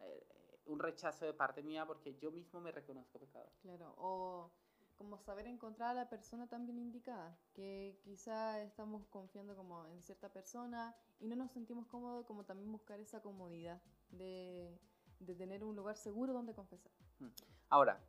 Eh, 0.00 0.37
un 0.68 0.78
rechazo 0.78 1.24
de 1.24 1.34
parte 1.34 1.62
mía 1.62 1.86
porque 1.86 2.16
yo 2.18 2.30
mismo 2.30 2.60
me 2.60 2.72
reconozco 2.72 3.18
pecador. 3.18 3.50
Claro, 3.62 3.94
o 3.98 4.50
como 4.96 5.18
saber 5.18 5.46
encontrar 5.46 5.90
a 5.90 5.94
la 5.94 6.08
persona 6.08 6.48
también 6.48 6.78
indicada, 6.78 7.38
que 7.54 8.00
quizá 8.02 8.60
estamos 8.62 9.06
confiando 9.06 9.54
como 9.54 9.86
en 9.86 10.02
cierta 10.02 10.28
persona 10.28 10.94
y 11.20 11.28
no 11.28 11.36
nos 11.36 11.52
sentimos 11.52 11.86
cómodos, 11.86 12.26
como 12.26 12.44
también 12.44 12.70
buscar 12.70 12.98
esa 12.98 13.22
comodidad 13.22 13.80
de, 14.10 14.76
de 15.20 15.34
tener 15.36 15.62
un 15.62 15.76
lugar 15.76 15.96
seguro 15.96 16.32
donde 16.32 16.52
confesar. 16.52 16.92
Mm. 17.20 17.28
Ahora, 17.68 18.04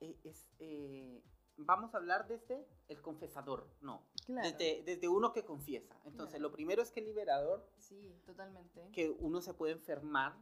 eh, 0.00 0.18
es, 0.24 0.50
eh, 0.58 1.22
vamos 1.56 1.94
a 1.94 1.98
hablar 1.98 2.26
desde 2.26 2.66
el 2.88 3.00
confesador, 3.02 3.68
no, 3.80 4.02
desde, 4.26 4.82
desde 4.84 5.08
uno 5.08 5.32
que 5.32 5.44
confiesa. 5.44 6.00
Entonces, 6.04 6.40
lo 6.40 6.50
primero 6.50 6.82
es 6.82 6.90
que 6.90 7.00
el 7.00 7.06
liberador, 7.06 7.68
sí, 7.78 8.18
totalmente. 8.24 8.90
que 8.92 9.10
uno 9.10 9.40
se 9.40 9.54
puede 9.54 9.72
enfermar 9.72 10.34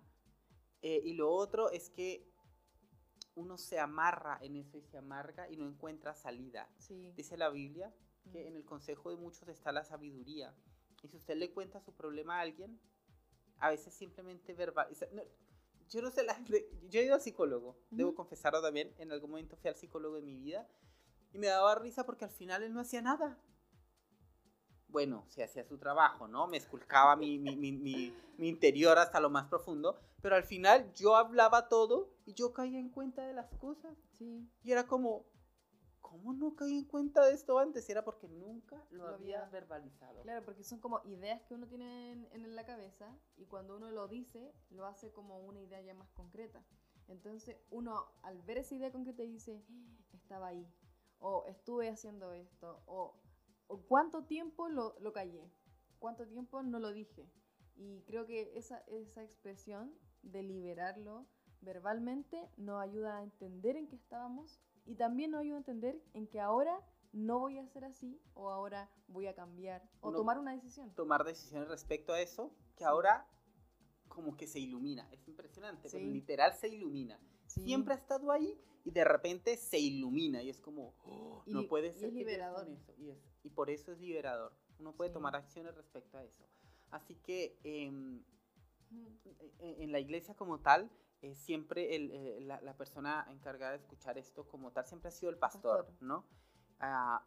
eh, 0.82 1.00
y 1.04 1.14
lo 1.14 1.30
otro 1.30 1.70
es 1.70 1.90
que 1.90 2.26
uno 3.34 3.58
se 3.58 3.78
amarra 3.78 4.38
en 4.42 4.56
eso 4.56 4.78
y 4.78 4.82
se 4.82 4.98
amarga 4.98 5.48
y 5.50 5.56
no 5.56 5.66
encuentra 5.66 6.14
salida. 6.14 6.68
Dice 7.14 7.36
la 7.36 7.50
Biblia 7.50 7.94
que 8.30 8.46
en 8.46 8.56
el 8.56 8.64
consejo 8.64 9.10
de 9.10 9.16
muchos 9.16 9.48
está 9.48 9.72
la 9.72 9.84
sabiduría. 9.84 10.54
Y 11.02 11.08
si 11.08 11.16
usted 11.16 11.36
le 11.36 11.50
cuenta 11.52 11.80
su 11.80 11.94
problema 11.94 12.38
a 12.38 12.40
alguien, 12.42 12.78
a 13.58 13.70
veces 13.70 13.94
simplemente 13.94 14.52
verbal. 14.54 14.88
yo 15.88 16.02
no 16.02 16.10
sé, 16.10 16.22
la, 16.22 16.38
yo 16.88 17.00
he 17.00 17.04
ido 17.04 17.14
al 17.14 17.20
psicólogo, 17.20 17.78
debo 17.90 18.14
confesarlo 18.14 18.60
también. 18.60 18.94
En 18.98 19.12
algún 19.12 19.30
momento 19.30 19.56
fui 19.56 19.68
al 19.68 19.76
psicólogo 19.76 20.16
de 20.16 20.22
mi 20.22 20.36
vida 20.36 20.68
y 21.32 21.38
me 21.38 21.46
daba 21.46 21.74
risa 21.76 22.04
porque 22.04 22.24
al 22.24 22.30
final 22.30 22.62
él 22.62 22.72
no 22.72 22.80
hacía 22.80 23.02
nada 23.02 23.38
bueno, 24.90 25.24
se 25.28 25.42
hacía 25.42 25.64
su 25.64 25.78
trabajo, 25.78 26.28
¿no? 26.28 26.46
Me 26.46 26.56
esculcaba 26.56 27.16
mi, 27.16 27.38
mi, 27.38 27.56
mi, 27.56 27.72
mi, 27.72 28.12
interior 28.38 28.98
hasta 28.98 29.20
lo 29.20 29.30
más 29.30 29.48
profundo, 29.48 29.98
pero 30.22 30.36
al 30.36 30.44
final 30.44 30.92
yo 30.94 31.16
hablaba 31.16 31.68
todo 31.68 32.10
y 32.26 32.34
yo 32.34 32.52
caía 32.52 32.78
en 32.78 32.90
cuenta 32.90 33.26
de 33.26 33.32
las 33.32 33.50
cosas. 33.54 33.96
Sí. 34.12 34.48
Y 34.62 34.72
era 34.72 34.86
como, 34.86 35.24
¿cómo 36.00 36.32
no 36.32 36.54
caí 36.56 36.78
en 36.78 36.84
cuenta 36.84 37.24
de 37.24 37.34
esto 37.34 37.58
antes? 37.58 37.88
Era 37.88 38.04
porque 38.04 38.28
nunca 38.28 38.84
lo, 38.90 39.06
había, 39.06 39.44
verbalizado. 39.46 40.22
Claro, 40.22 40.44
porque 40.44 40.64
son 40.64 40.80
como 40.80 41.00
ideas 41.04 41.42
que 41.42 41.54
uno 41.54 41.66
tiene 41.66 42.12
en, 42.12 42.28
en, 42.32 42.56
la 42.56 42.64
cabeza 42.64 43.14
y 43.36 43.46
cuando 43.46 43.76
uno 43.76 43.90
lo 43.90 44.08
dice, 44.08 44.52
lo 44.70 44.86
hace 44.86 45.12
como 45.12 45.38
una 45.38 45.60
idea 45.60 45.80
ya 45.80 45.94
más 45.94 46.10
concreta. 46.12 46.62
Entonces 47.08 47.56
uno 47.70 48.06
al 48.22 48.40
ver 48.42 48.58
esa 48.58 48.74
idea 48.74 48.92
concreta 48.92 49.22
dice, 49.22 49.64
estaba 50.12 50.48
ahí, 50.48 50.66
o 51.18 51.44
estuve 51.46 51.88
haciendo 51.88 52.32
esto, 52.32 52.82
o 52.86 53.14
cuánto 53.78 54.24
tiempo 54.24 54.68
lo, 54.68 54.96
lo 55.00 55.12
callé, 55.12 55.50
cuánto 55.98 56.26
tiempo 56.26 56.62
no 56.62 56.78
lo 56.78 56.92
dije. 56.92 57.28
Y 57.76 58.02
creo 58.02 58.26
que 58.26 58.58
esa, 58.58 58.78
esa 58.88 59.22
expresión 59.22 59.94
de 60.22 60.42
liberarlo 60.42 61.26
verbalmente 61.60 62.50
nos 62.56 62.80
ayuda 62.80 63.18
a 63.18 63.22
entender 63.22 63.76
en 63.76 63.86
qué 63.86 63.96
estábamos 63.96 64.60
y 64.86 64.96
también 64.96 65.30
nos 65.30 65.40
ayuda 65.40 65.56
a 65.56 65.58
entender 65.58 66.02
en 66.14 66.26
que 66.26 66.40
ahora 66.40 66.80
no 67.12 67.38
voy 67.38 67.58
a 67.58 67.66
ser 67.66 67.84
así 67.84 68.20
o 68.34 68.50
ahora 68.50 68.90
voy 69.08 69.26
a 69.26 69.34
cambiar 69.34 69.82
o 70.00 70.12
tomar 70.12 70.38
una 70.38 70.52
decisión. 70.52 70.94
Tomar 70.94 71.24
decisiones 71.24 71.68
respecto 71.68 72.12
a 72.12 72.20
eso 72.20 72.52
que 72.76 72.84
ahora 72.84 73.26
como 74.08 74.36
que 74.36 74.46
se 74.46 74.58
ilumina. 74.58 75.08
Es 75.12 75.26
impresionante, 75.28 75.88
pero 75.90 76.04
literal 76.04 76.52
se 76.54 76.68
ilumina. 76.68 77.18
Siempre 77.50 77.94
ha 77.94 77.96
estado 77.96 78.30
ahí 78.30 78.58
y 78.84 78.90
de 78.90 79.04
repente 79.04 79.56
se 79.56 79.78
ilumina 79.78 80.42
y 80.42 80.50
es 80.50 80.60
como, 80.60 80.94
oh, 81.04 81.42
no 81.46 81.66
puede 81.66 81.92
ser. 81.92 82.04
Y 82.04 82.06
es 82.06 82.12
liberador. 82.14 82.68
Eso. 82.68 82.94
Y, 82.98 83.10
es, 83.10 83.18
y, 83.42 83.50
por 83.50 83.70
eso 83.70 83.92
es 83.92 83.98
liberador. 83.98 84.52
Uno 84.78 84.94
puede 84.94 85.10
tomar 85.10 85.34
acciones 85.36 85.74
respecto 85.74 86.16
a 86.16 86.24
eso. 86.24 86.46
Así 86.90 87.16
que 87.16 87.58
em, 87.64 88.22
e, 89.58 89.82
en, 89.82 89.92
la 89.92 90.00
iglesia 90.00 90.34
como 90.34 90.60
tal, 90.60 90.90
eh, 91.22 91.34
siempre 91.34 91.96
el, 91.96 92.10
eh, 92.10 92.40
la, 92.40 92.60
la, 92.62 92.76
persona 92.76 93.26
encargada 93.30 93.72
de 93.72 93.78
escuchar 93.78 94.16
esto 94.16 94.48
como 94.48 94.72
tal 94.72 94.86
siempre 94.86 95.08
ha 95.08 95.12
sido 95.12 95.30
el 95.30 95.38
pastor, 95.38 95.92
¿no? 96.00 96.26
Ah, 96.78 97.24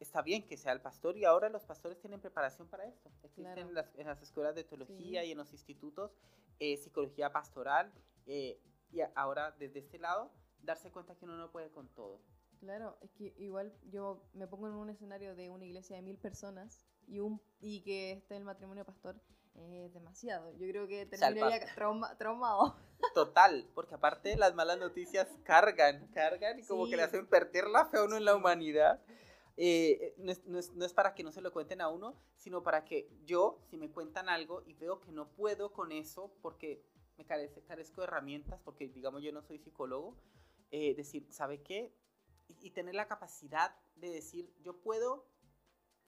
está 0.00 0.22
bien 0.22 0.46
que 0.46 0.56
sea 0.56 0.72
el 0.72 0.80
pastor 0.80 1.16
y 1.16 1.24
ahora 1.24 1.48
los 1.48 1.64
pastores 1.64 1.98
tienen 2.00 2.20
preparación 2.20 2.68
para 2.68 2.86
esto. 2.86 3.10
Existen 3.22 3.58
en, 3.58 3.74
las, 3.74 3.94
en, 3.96 4.06
las, 4.06 4.20
escuelas 4.22 4.54
de 4.54 4.64
teología 4.64 5.24
y 5.24 5.32
en 5.32 5.38
los 5.38 5.52
institutos 5.52 6.16
eh, 6.58 6.76
psicología 6.76 7.32
pastoral 7.32 7.92
y 8.94 9.00
ahora 9.14 9.50
desde 9.58 9.80
este 9.80 9.98
lado 9.98 10.30
darse 10.62 10.90
cuenta 10.90 11.16
que 11.16 11.24
uno 11.24 11.36
no 11.36 11.50
puede 11.50 11.70
con 11.70 11.88
todo. 11.88 12.20
Claro, 12.60 12.96
es 13.02 13.10
que 13.12 13.34
igual 13.36 13.74
yo 13.90 14.22
me 14.32 14.46
pongo 14.46 14.68
en 14.68 14.74
un 14.74 14.88
escenario 14.88 15.34
de 15.34 15.50
una 15.50 15.64
iglesia 15.64 15.96
de 15.96 16.02
mil 16.02 16.16
personas 16.16 16.86
y, 17.06 17.18
un, 17.20 17.42
y 17.60 17.82
que 17.82 18.12
esté 18.12 18.36
el 18.36 18.44
matrimonio 18.44 18.84
pastor 18.84 19.20
es 19.54 19.92
demasiado. 19.92 20.52
Yo 20.52 20.66
creo 20.68 20.88
que 20.88 21.06
terminaría 21.06 21.74
trauma, 21.74 22.16
traumado. 22.16 22.76
Total, 23.14 23.68
porque 23.74 23.94
aparte 23.94 24.36
las 24.36 24.54
malas 24.54 24.78
noticias 24.78 25.28
cargan, 25.44 26.08
cargan 26.08 26.58
y 26.58 26.64
como 26.64 26.88
que 26.88 26.96
le 26.96 27.02
hacen 27.02 27.26
perder 27.26 27.68
la 27.68 27.86
fe 27.86 27.98
a 27.98 28.04
uno 28.04 28.16
en 28.16 28.24
la 28.24 28.34
humanidad. 28.34 29.00
eh, 29.56 30.14
no, 30.18 30.32
es, 30.32 30.44
no, 30.46 30.58
es, 30.58 30.72
no, 30.72 30.84
es, 30.84 30.92
para 30.92 31.14
que 31.14 31.22
no 31.22 31.30
se 31.30 31.40
lo 31.40 31.52
cuenten 31.52 31.80
a 31.80 31.88
uno, 31.88 32.16
sino 32.36 32.62
para 32.62 32.84
que 32.84 33.08
yo, 33.24 33.60
si 33.68 33.76
me 33.76 33.90
cuentan 33.90 34.28
algo 34.28 34.62
y 34.66 34.74
veo 34.74 35.00
que 35.00 35.12
no 35.12 35.28
puedo 35.28 35.72
con 35.72 35.92
eso 35.92 36.32
porque 36.40 36.82
me 37.16 37.24
carece, 37.24 37.62
carezco 37.62 38.00
de 38.00 38.08
herramientas, 38.08 38.60
porque 38.64 38.88
digamos 38.88 39.22
yo 39.22 39.32
no 39.32 39.42
soy 39.42 39.58
psicólogo, 39.58 40.16
eh, 40.70 40.94
decir, 40.94 41.26
¿sabe 41.30 41.62
qué? 41.62 41.94
Y, 42.48 42.66
y, 42.66 42.70
tener 42.70 42.94
la 42.94 43.08
capacidad 43.08 43.74
de 43.94 44.10
decir, 44.10 44.52
yo 44.60 44.80
puedo 44.80 45.26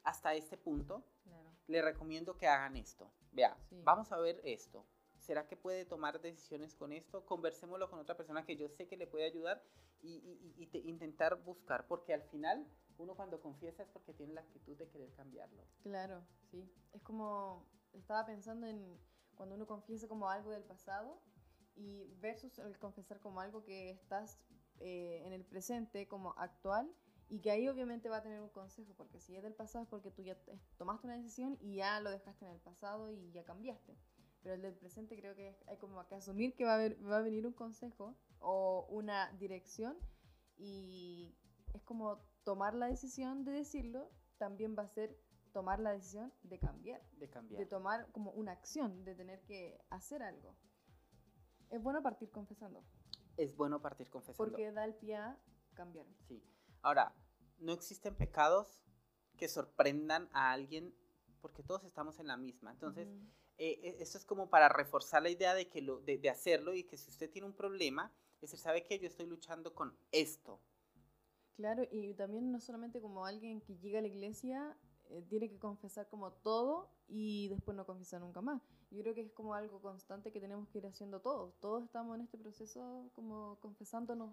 hasta 0.02 0.34
este 0.34 0.56
punto, 0.56 1.04
claro. 1.24 1.50
le 1.66 1.82
recomiendo 1.82 2.36
que 2.36 2.46
hagan 2.46 2.76
esto. 2.76 3.10
Vea, 3.32 3.56
sí. 3.68 3.80
vamos 3.84 4.12
a 4.12 4.18
ver 4.18 4.40
esto. 4.44 4.86
¿Será 5.18 5.48
que 5.48 5.56
puede 5.56 5.84
tomar 5.84 6.20
decisiones 6.20 6.74
con 6.74 6.92
esto? 6.92 7.24
Conversémoslo 7.26 7.90
con 7.90 7.98
otra 7.98 8.16
persona 8.16 8.44
que 8.44 8.56
yo 8.56 8.68
sé 8.68 8.86
que 8.86 8.96
le 8.96 9.06
puede 9.06 9.24
ayudar 9.24 9.62
y, 10.02 10.16
y, 10.18 10.54
y 10.62 10.66
te, 10.66 10.78
intentar 10.78 11.42
buscar, 11.42 11.86
porque 11.86 12.14
al 12.14 12.22
final 12.22 12.66
uno 12.98 13.14
cuando 13.14 13.40
confiesa 13.40 13.82
es 13.82 13.88
porque 13.88 14.14
tiene 14.14 14.34
la 14.34 14.42
actitud 14.42 14.76
de 14.76 14.88
querer 14.88 15.12
cambiarlo. 15.14 15.64
Claro, 15.82 16.24
sí. 16.50 16.70
Es 16.92 17.02
como, 17.02 17.66
estaba 17.92 18.24
pensando 18.26 18.66
en 18.66 18.98
cuando 19.36 19.54
uno 19.54 19.66
confiesa 19.66 20.08
como 20.08 20.28
algo 20.28 20.50
del 20.50 20.64
pasado 20.64 21.20
y 21.76 22.04
versus 22.20 22.58
el 22.58 22.78
confesar 22.78 23.20
como 23.20 23.40
algo 23.40 23.62
que 23.62 23.90
estás 23.90 24.38
eh, 24.80 25.22
en 25.24 25.32
el 25.32 25.44
presente, 25.44 26.08
como 26.08 26.34
actual, 26.38 26.90
y 27.28 27.40
que 27.40 27.50
ahí 27.50 27.68
obviamente 27.68 28.08
va 28.08 28.18
a 28.18 28.22
tener 28.22 28.40
un 28.40 28.48
consejo, 28.48 28.94
porque 28.96 29.20
si 29.20 29.34
es 29.36 29.42
del 29.42 29.54
pasado 29.54 29.84
es 29.84 29.90
porque 29.90 30.10
tú 30.10 30.22
ya 30.22 30.36
tomaste 30.76 31.06
una 31.06 31.16
decisión 31.16 31.58
y 31.60 31.76
ya 31.76 32.00
lo 32.00 32.10
dejaste 32.10 32.44
en 32.44 32.52
el 32.52 32.60
pasado 32.60 33.10
y 33.10 33.32
ya 33.32 33.44
cambiaste. 33.44 33.96
Pero 34.42 34.54
el 34.54 34.62
del 34.62 34.74
presente 34.74 35.18
creo 35.18 35.34
que 35.34 35.56
hay 35.66 35.76
como 35.78 36.06
que 36.06 36.14
asumir 36.14 36.54
que 36.54 36.64
va 36.64 36.72
a, 36.72 36.74
haber, 36.76 37.04
va 37.04 37.18
a 37.18 37.22
venir 37.22 37.46
un 37.46 37.52
consejo 37.52 38.16
o 38.38 38.86
una 38.90 39.32
dirección 39.32 39.96
y 40.56 41.34
es 41.74 41.82
como 41.82 42.20
tomar 42.44 42.74
la 42.74 42.86
decisión 42.86 43.44
de 43.44 43.52
decirlo, 43.52 44.08
también 44.38 44.76
va 44.78 44.84
a 44.84 44.88
ser 44.88 45.18
tomar 45.56 45.80
la 45.80 45.92
decisión 45.92 46.30
de 46.42 46.58
cambiar. 46.58 47.00
De 47.12 47.30
cambiar. 47.30 47.58
De 47.58 47.64
tomar 47.64 48.12
como 48.12 48.30
una 48.32 48.52
acción, 48.52 49.06
de 49.06 49.14
tener 49.14 49.40
que 49.44 49.80
hacer 49.88 50.22
algo. 50.22 50.54
Es 51.70 51.82
bueno 51.82 52.02
partir 52.02 52.30
confesando. 52.30 52.84
Es 53.38 53.56
bueno 53.56 53.80
partir 53.80 54.10
confesando. 54.10 54.36
Porque 54.36 54.70
da 54.70 54.84
el 54.84 54.94
pie 54.96 55.16
a 55.16 55.40
cambiar. 55.72 56.04
Sí. 56.28 56.44
Ahora, 56.82 57.14
no 57.56 57.72
existen 57.72 58.14
pecados 58.16 58.84
que 59.38 59.48
sorprendan 59.48 60.28
a 60.34 60.52
alguien 60.52 60.94
porque 61.40 61.62
todos 61.62 61.84
estamos 61.84 62.18
en 62.18 62.26
la 62.26 62.36
misma. 62.36 62.72
Entonces, 62.72 63.08
uh 63.08 63.12
-huh. 63.12 63.30
eh, 63.56 63.96
esto 64.00 64.18
es 64.18 64.26
como 64.26 64.50
para 64.50 64.68
reforzar 64.68 65.22
la 65.22 65.30
idea 65.30 65.54
de, 65.54 65.70
que 65.70 65.80
lo, 65.80 66.00
de, 66.00 66.18
de, 66.18 66.28
hacerlo 66.28 66.74
y 66.74 66.84
que 66.84 66.98
si 66.98 67.08
usted 67.08 67.30
tiene 67.30 67.48
un 67.48 67.54
problema, 67.54 68.12
es 68.34 68.40
decir, 68.42 68.58
¿sabe 68.58 68.84
que 68.84 68.98
Yo 68.98 69.06
estoy 69.06 69.26
luchando 69.26 69.72
con 69.74 69.96
esto. 70.12 70.60
Claro, 71.54 71.84
y 71.90 72.12
también 72.12 72.52
no 72.52 72.60
solamente 72.60 73.00
como 73.00 73.24
alguien 73.24 73.62
que 73.62 73.78
llega 73.78 74.00
a 74.00 74.02
la 74.02 74.08
iglesia 74.08 74.76
eh, 75.10 75.22
tiene 75.28 75.48
que 75.48 75.58
confesar 75.58 76.08
como 76.08 76.32
todo 76.32 76.88
y 77.08 77.48
después 77.48 77.76
no 77.76 77.86
confiesa 77.86 78.18
nunca 78.18 78.40
más. 78.40 78.62
Yo 78.90 79.02
creo 79.02 79.14
que 79.14 79.22
es 79.22 79.32
como 79.32 79.54
algo 79.54 79.80
constante 79.80 80.32
que 80.32 80.40
tenemos 80.40 80.68
que 80.68 80.78
ir 80.78 80.86
haciendo 80.86 81.20
todos. 81.20 81.54
Todos 81.60 81.84
estamos 81.84 82.14
en 82.16 82.22
este 82.22 82.38
proceso 82.38 83.10
como 83.14 83.58
confesándonos 83.60 84.32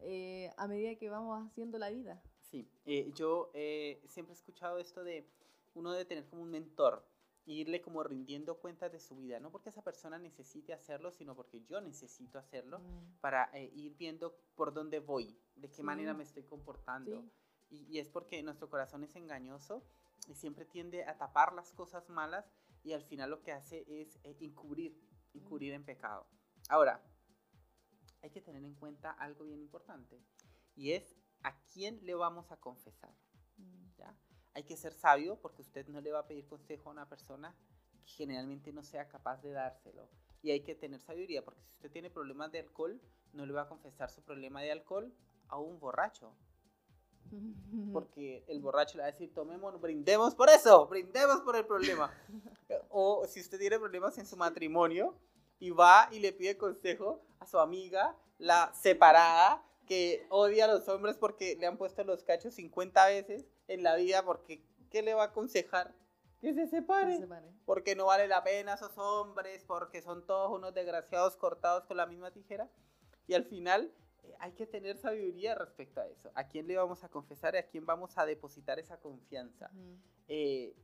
eh, 0.00 0.52
a 0.56 0.68
medida 0.68 0.94
que 0.96 1.10
vamos 1.10 1.46
haciendo 1.46 1.78
la 1.78 1.90
vida. 1.90 2.22
Sí, 2.50 2.66
eh, 2.86 3.12
yo 3.14 3.50
eh, 3.52 4.02
siempre 4.06 4.32
he 4.32 4.36
escuchado 4.36 4.78
esto 4.78 5.04
de 5.04 5.26
uno 5.74 5.92
de 5.92 6.04
tener 6.04 6.26
como 6.28 6.42
un 6.42 6.50
mentor, 6.50 7.04
irle 7.44 7.82
como 7.82 8.02
rindiendo 8.02 8.56
cuentas 8.58 8.90
de 8.90 9.00
su 9.00 9.16
vida, 9.16 9.38
no 9.38 9.50
porque 9.50 9.68
esa 9.68 9.82
persona 9.82 10.18
necesite 10.18 10.72
hacerlo, 10.72 11.10
sino 11.10 11.34
porque 11.34 11.62
yo 11.64 11.80
necesito 11.80 12.38
hacerlo 12.38 12.78
mm. 12.78 13.20
para 13.20 13.50
eh, 13.52 13.70
ir 13.74 13.96
viendo 13.96 14.34
por 14.54 14.72
dónde 14.72 15.00
voy, 15.00 15.36
de 15.56 15.68
qué 15.68 15.76
sí. 15.76 15.82
manera 15.82 16.14
me 16.14 16.24
estoy 16.24 16.42
comportando. 16.44 17.20
Sí. 17.20 17.30
Y, 17.70 17.86
y, 17.88 17.98
es 17.98 18.08
porque 18.08 18.42
nuestro 18.42 18.70
corazón 18.70 19.04
es 19.04 19.14
engañoso 19.16 19.84
y 20.26 20.34
siempre 20.34 20.64
tiende 20.64 21.04
a 21.04 21.18
tapar 21.18 21.52
las 21.52 21.72
cosas 21.72 22.08
malas 22.08 22.50
y 22.82 22.92
al 22.92 23.02
final 23.02 23.30
lo 23.30 23.42
que 23.42 23.52
hace 23.52 23.84
es 23.88 24.18
eh, 24.24 24.36
encubrir, 24.40 24.98
encubrir 25.34 25.72
en 25.72 25.84
pecado. 25.84 26.26
Ahora, 26.68 27.02
hay 28.22 28.30
que 28.30 28.40
tener 28.40 28.64
en 28.64 28.74
cuenta 28.74 29.10
algo 29.12 29.44
bien 29.44 29.60
importante 29.60 30.20
y 30.74 30.92
es 30.92 31.14
a 31.42 31.58
quién 31.72 32.04
le 32.04 32.14
vamos 32.14 32.50
a 32.50 32.56
confesar. 32.56 33.14
Mm. 33.56 33.90
¿ya? 33.96 34.16
Hay 34.54 34.64
que 34.64 34.76
ser 34.76 34.92
sabio 34.92 35.40
porque 35.40 35.62
usted 35.62 35.86
no 35.88 36.00
le 36.00 36.12
va 36.12 36.20
a 36.20 36.26
pedir 36.26 36.46
consejo 36.46 36.88
a 36.88 36.92
una 36.92 37.08
persona 37.08 37.54
que 38.04 38.12
generalmente 38.12 38.72
no 38.72 38.82
sea 38.82 39.08
capaz 39.08 39.42
de 39.42 39.52
dárselo. 39.52 40.08
Y 40.42 40.50
hay 40.50 40.62
que 40.62 40.74
tener 40.74 41.00
sabiduría 41.00 41.44
porque 41.44 41.62
si 41.62 41.72
usted 41.74 41.90
tiene 41.90 42.10
problemas 42.10 42.52
de 42.52 42.60
alcohol, 42.60 43.00
no 43.32 43.44
le 43.44 43.52
va 43.52 43.62
a 43.62 43.68
confesar 43.68 44.10
su 44.10 44.22
problema 44.22 44.62
de 44.62 44.72
alcohol 44.72 45.12
a 45.48 45.58
un 45.58 45.78
borracho. 45.78 46.34
Porque 47.92 48.44
el 48.48 48.60
borracho 48.60 48.96
le 48.96 49.02
va 49.02 49.08
a 49.08 49.12
decir, 49.12 49.32
tomemos, 49.32 49.80
brindemos 49.80 50.34
por 50.34 50.48
eso, 50.50 50.86
brindemos 50.86 51.40
por 51.40 51.56
el 51.56 51.66
problema. 51.66 52.12
o 52.90 53.26
si 53.26 53.40
usted 53.40 53.58
tiene 53.58 53.78
problemas 53.78 54.18
en 54.18 54.26
su 54.26 54.36
matrimonio 54.36 55.14
y 55.58 55.70
va 55.70 56.08
y 56.10 56.20
le 56.20 56.32
pide 56.32 56.56
consejo 56.56 57.22
a 57.40 57.46
su 57.46 57.58
amiga, 57.58 58.16
la 58.38 58.72
separada, 58.74 59.64
que 59.86 60.26
odia 60.28 60.66
a 60.66 60.68
los 60.68 60.86
hombres 60.88 61.16
porque 61.16 61.56
le 61.58 61.66
han 61.66 61.78
puesto 61.78 62.04
los 62.04 62.22
cachos 62.22 62.54
50 62.54 63.06
veces 63.06 63.46
en 63.68 63.82
la 63.82 63.96
vida, 63.96 64.22
porque 64.24 64.62
¿qué 64.90 65.02
le 65.02 65.14
va 65.14 65.22
a 65.22 65.26
aconsejar? 65.26 65.94
Que 66.40 66.54
se 66.54 66.68
separe, 66.68 67.14
se 67.14 67.22
separe. 67.22 67.48
porque 67.64 67.96
no 67.96 68.06
vale 68.06 68.28
la 68.28 68.44
pena 68.44 68.74
esos 68.74 68.96
hombres, 68.96 69.64
porque 69.66 70.02
son 70.02 70.24
todos 70.24 70.52
unos 70.52 70.74
desgraciados 70.74 71.36
cortados 71.36 71.84
con 71.84 71.96
la 71.96 72.06
misma 72.06 72.30
tijera. 72.30 72.70
Y 73.26 73.34
al 73.34 73.44
final 73.44 73.92
hay 74.38 74.52
que 74.52 74.66
tener 74.66 74.96
sabiduría 74.96 75.54
respecto 75.54 76.00
a 76.00 76.06
eso. 76.06 76.30
¿A 76.34 76.46
quién 76.48 76.66
le 76.66 76.76
vamos 76.76 77.04
a 77.04 77.08
confesar 77.08 77.54
y 77.54 77.58
a 77.58 77.66
quién 77.66 77.86
vamos 77.86 78.16
a 78.18 78.26
depositar 78.26 78.78
esa 78.78 78.98
confianza? 79.00 79.70
Uh 79.72 79.76
-huh. 79.76 79.98
eh, 80.28 80.76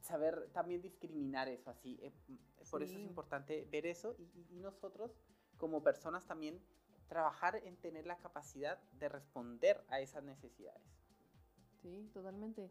saber 0.00 0.48
también 0.52 0.80
discriminar 0.80 1.48
eso 1.48 1.70
así. 1.70 1.98
Eh, 2.02 2.12
por 2.70 2.80
sí. 2.80 2.84
eso 2.86 2.98
es 2.98 3.04
importante 3.04 3.66
ver 3.70 3.86
eso 3.86 4.14
y, 4.18 4.46
y 4.50 4.60
nosotros 4.60 5.20
como 5.58 5.82
personas 5.82 6.26
también 6.26 6.60
trabajar 7.08 7.56
en 7.56 7.76
tener 7.76 8.06
la 8.06 8.18
capacidad 8.18 8.80
de 8.92 9.08
responder 9.08 9.84
a 9.88 10.00
esas 10.00 10.22
necesidades. 10.22 10.82
Sí, 11.82 12.10
totalmente. 12.12 12.70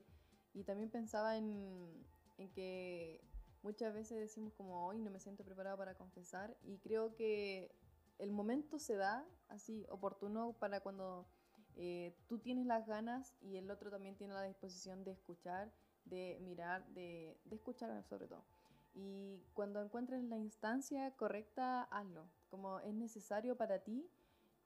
Y 0.53 0.63
también 0.63 0.89
pensaba 0.89 1.37
en, 1.37 2.05
en, 2.37 2.49
que 2.51 3.21
muchas 3.63 3.93
veces 3.93 4.19
decimos 4.19 4.53
como 4.53 4.85
hoy 4.87 4.99
no 4.99 5.11
me 5.11 5.19
siento 5.19 5.43
preparado 5.43 5.77
para 5.77 5.95
confesar 5.95 6.55
y 6.63 6.77
creo 6.79 7.15
que 7.15 7.71
el 8.19 8.31
momento 8.31 8.79
se 8.79 8.95
da 8.95 9.25
así 9.47 9.85
oportuno 9.89 10.53
para 10.59 10.81
cuando 10.81 11.27
eh, 11.75 12.15
tú 12.27 12.39
tienes 12.39 12.65
las 12.65 12.87
ganas 12.87 13.35
y 13.41 13.57
el 13.57 13.69
otro 13.69 13.91
también 13.91 14.15
tiene 14.15 14.33
la 14.33 14.43
disposición 14.43 15.03
de 15.03 15.11
escuchar, 15.11 15.71
de 16.05 16.39
mirar, 16.41 16.87
de, 16.89 17.39
de 17.45 17.55
escuchar 17.55 18.03
sobre 18.03 18.27
todo. 18.27 18.43
Y 18.93 19.43
cuando 19.53 19.81
encuentres 19.81 20.23
la 20.23 20.37
instancia 20.37 21.11
correcta, 21.15 21.83
hazlo. 21.83 22.29
Como 22.49 22.79
es 22.79 22.93
necesario 22.95 23.55
para 23.55 23.79
ti 23.83 24.09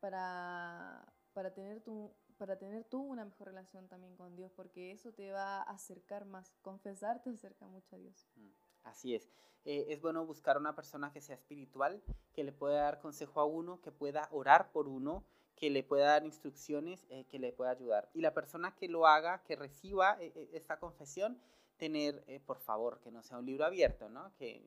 para, 0.01 1.13
para, 1.33 1.53
tener 1.53 1.81
tu, 1.81 2.13
para 2.37 2.57
tener 2.57 2.83
tú 2.83 2.99
una 2.99 3.23
mejor 3.23 3.47
relación 3.47 3.87
también 3.87 4.17
con 4.17 4.35
Dios, 4.35 4.51
porque 4.51 4.91
eso 4.91 5.13
te 5.13 5.31
va 5.31 5.61
a 5.61 5.71
acercar 5.71 6.25
más. 6.25 6.53
Confesar 6.61 7.21
te 7.21 7.29
acerca 7.29 7.67
mucho 7.67 7.95
a 7.95 7.99
Dios. 7.99 8.27
Mm, 8.35 8.49
así 8.83 9.15
es. 9.15 9.29
Eh, 9.63 9.87
es 9.89 10.01
bueno 10.01 10.25
buscar 10.25 10.57
una 10.57 10.75
persona 10.75 11.11
que 11.11 11.21
sea 11.21 11.35
espiritual, 11.35 12.01
que 12.33 12.43
le 12.43 12.51
pueda 12.51 12.81
dar 12.81 12.99
consejo 12.99 13.39
a 13.39 13.45
uno, 13.45 13.79
que 13.81 13.91
pueda 13.91 14.27
orar 14.31 14.71
por 14.71 14.87
uno, 14.87 15.23
que 15.55 15.69
le 15.69 15.83
pueda 15.83 16.07
dar 16.07 16.25
instrucciones, 16.25 17.05
eh, 17.09 17.25
que 17.29 17.37
le 17.37 17.51
pueda 17.51 17.71
ayudar. 17.71 18.09
Y 18.13 18.21
la 18.21 18.33
persona 18.33 18.75
que 18.75 18.87
lo 18.87 19.05
haga, 19.05 19.43
que 19.43 19.55
reciba 19.55 20.17
eh, 20.19 20.49
esta 20.53 20.79
confesión, 20.79 21.39
tener, 21.77 22.23
por 22.45 22.59
favor, 22.59 22.99
que 23.01 23.11
no 23.11 23.23
sea 23.23 23.39
un 23.39 23.45
libro 23.45 23.65
abierto, 23.65 24.07
¿no? 24.07 24.31
Que, 24.37 24.63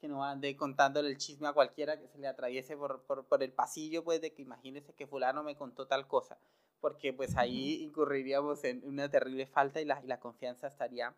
que 0.00 0.06
no 0.06 0.24
ande 0.24 0.56
contándole 0.56 1.08
el 1.08 1.18
chisme 1.18 1.48
a 1.48 1.52
cualquiera 1.52 1.98
que 1.98 2.06
se 2.06 2.18
le 2.18 2.28
atraviese 2.28 2.76
por, 2.76 3.02
por, 3.02 3.24
por, 3.24 3.42
el 3.42 3.52
pasillo, 3.52 4.04
pues 4.04 4.20
de 4.20 4.32
que 4.32 4.42
imagínese 4.42 4.92
que 4.92 5.08
fulano 5.08 5.42
me 5.42 5.56
contó 5.56 5.86
tal 5.86 6.06
cosa, 6.06 6.38
porque 6.80 7.12
pues 7.12 7.36
ahí 7.36 7.82
incurriríamos 7.82 8.62
en 8.62 8.80
una 8.84 9.08
terrible 9.08 9.46
falta 9.46 9.80
y 9.80 9.84
la, 9.84 10.00
y 10.04 10.06
la 10.06 10.20
confianza 10.20 10.68
estaría 10.68 11.14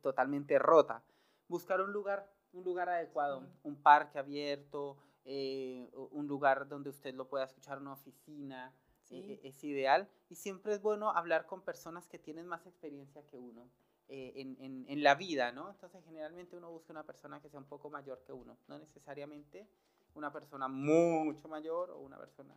totalmente 0.00 0.58
rota. 0.58 1.04
Buscar 1.52 1.82
un 1.82 1.92
lugar, 1.92 2.26
un 2.54 2.64
lugar 2.64 2.88
adecuado, 2.88 3.46
un 3.62 3.76
parque 3.76 4.18
abierto, 4.18 4.96
eh, 5.26 5.90
un 6.12 6.26
lugar 6.26 6.66
donde 6.66 6.88
usted 6.88 7.14
lo 7.14 7.28
pueda 7.28 7.44
escuchar, 7.44 7.78
una 7.78 7.92
oficina, 7.92 8.72
sí. 9.02 9.18
eh, 9.18 9.40
es 9.44 9.62
ideal. 9.62 10.08
Y 10.30 10.36
siempre 10.36 10.72
es 10.72 10.80
bueno 10.80 11.10
hablar 11.10 11.44
con 11.44 11.60
personas 11.60 12.08
que 12.08 12.18
tienen 12.18 12.46
más 12.46 12.66
experiencia 12.66 13.22
que 13.26 13.36
uno. 13.36 13.68
Eh, 14.08 14.32
en, 14.36 14.56
en, 14.60 14.86
en, 14.88 15.02
la 15.02 15.14
vida, 15.14 15.52
¿no? 15.52 15.70
Entonces 15.70 16.02
generalmente 16.04 16.56
uno 16.56 16.70
busca 16.70 16.90
una 16.90 17.04
persona 17.04 17.38
que 17.42 17.50
sea 17.50 17.60
un 17.60 17.66
poco 17.66 17.90
mayor 17.90 18.22
que 18.24 18.32
uno, 18.32 18.56
no 18.68 18.78
necesariamente 18.78 19.68
una 20.14 20.32
persona 20.32 20.68
mucho 20.68 21.48
mayor 21.48 21.90
o 21.90 21.98
una 21.98 22.18
persona, 22.18 22.54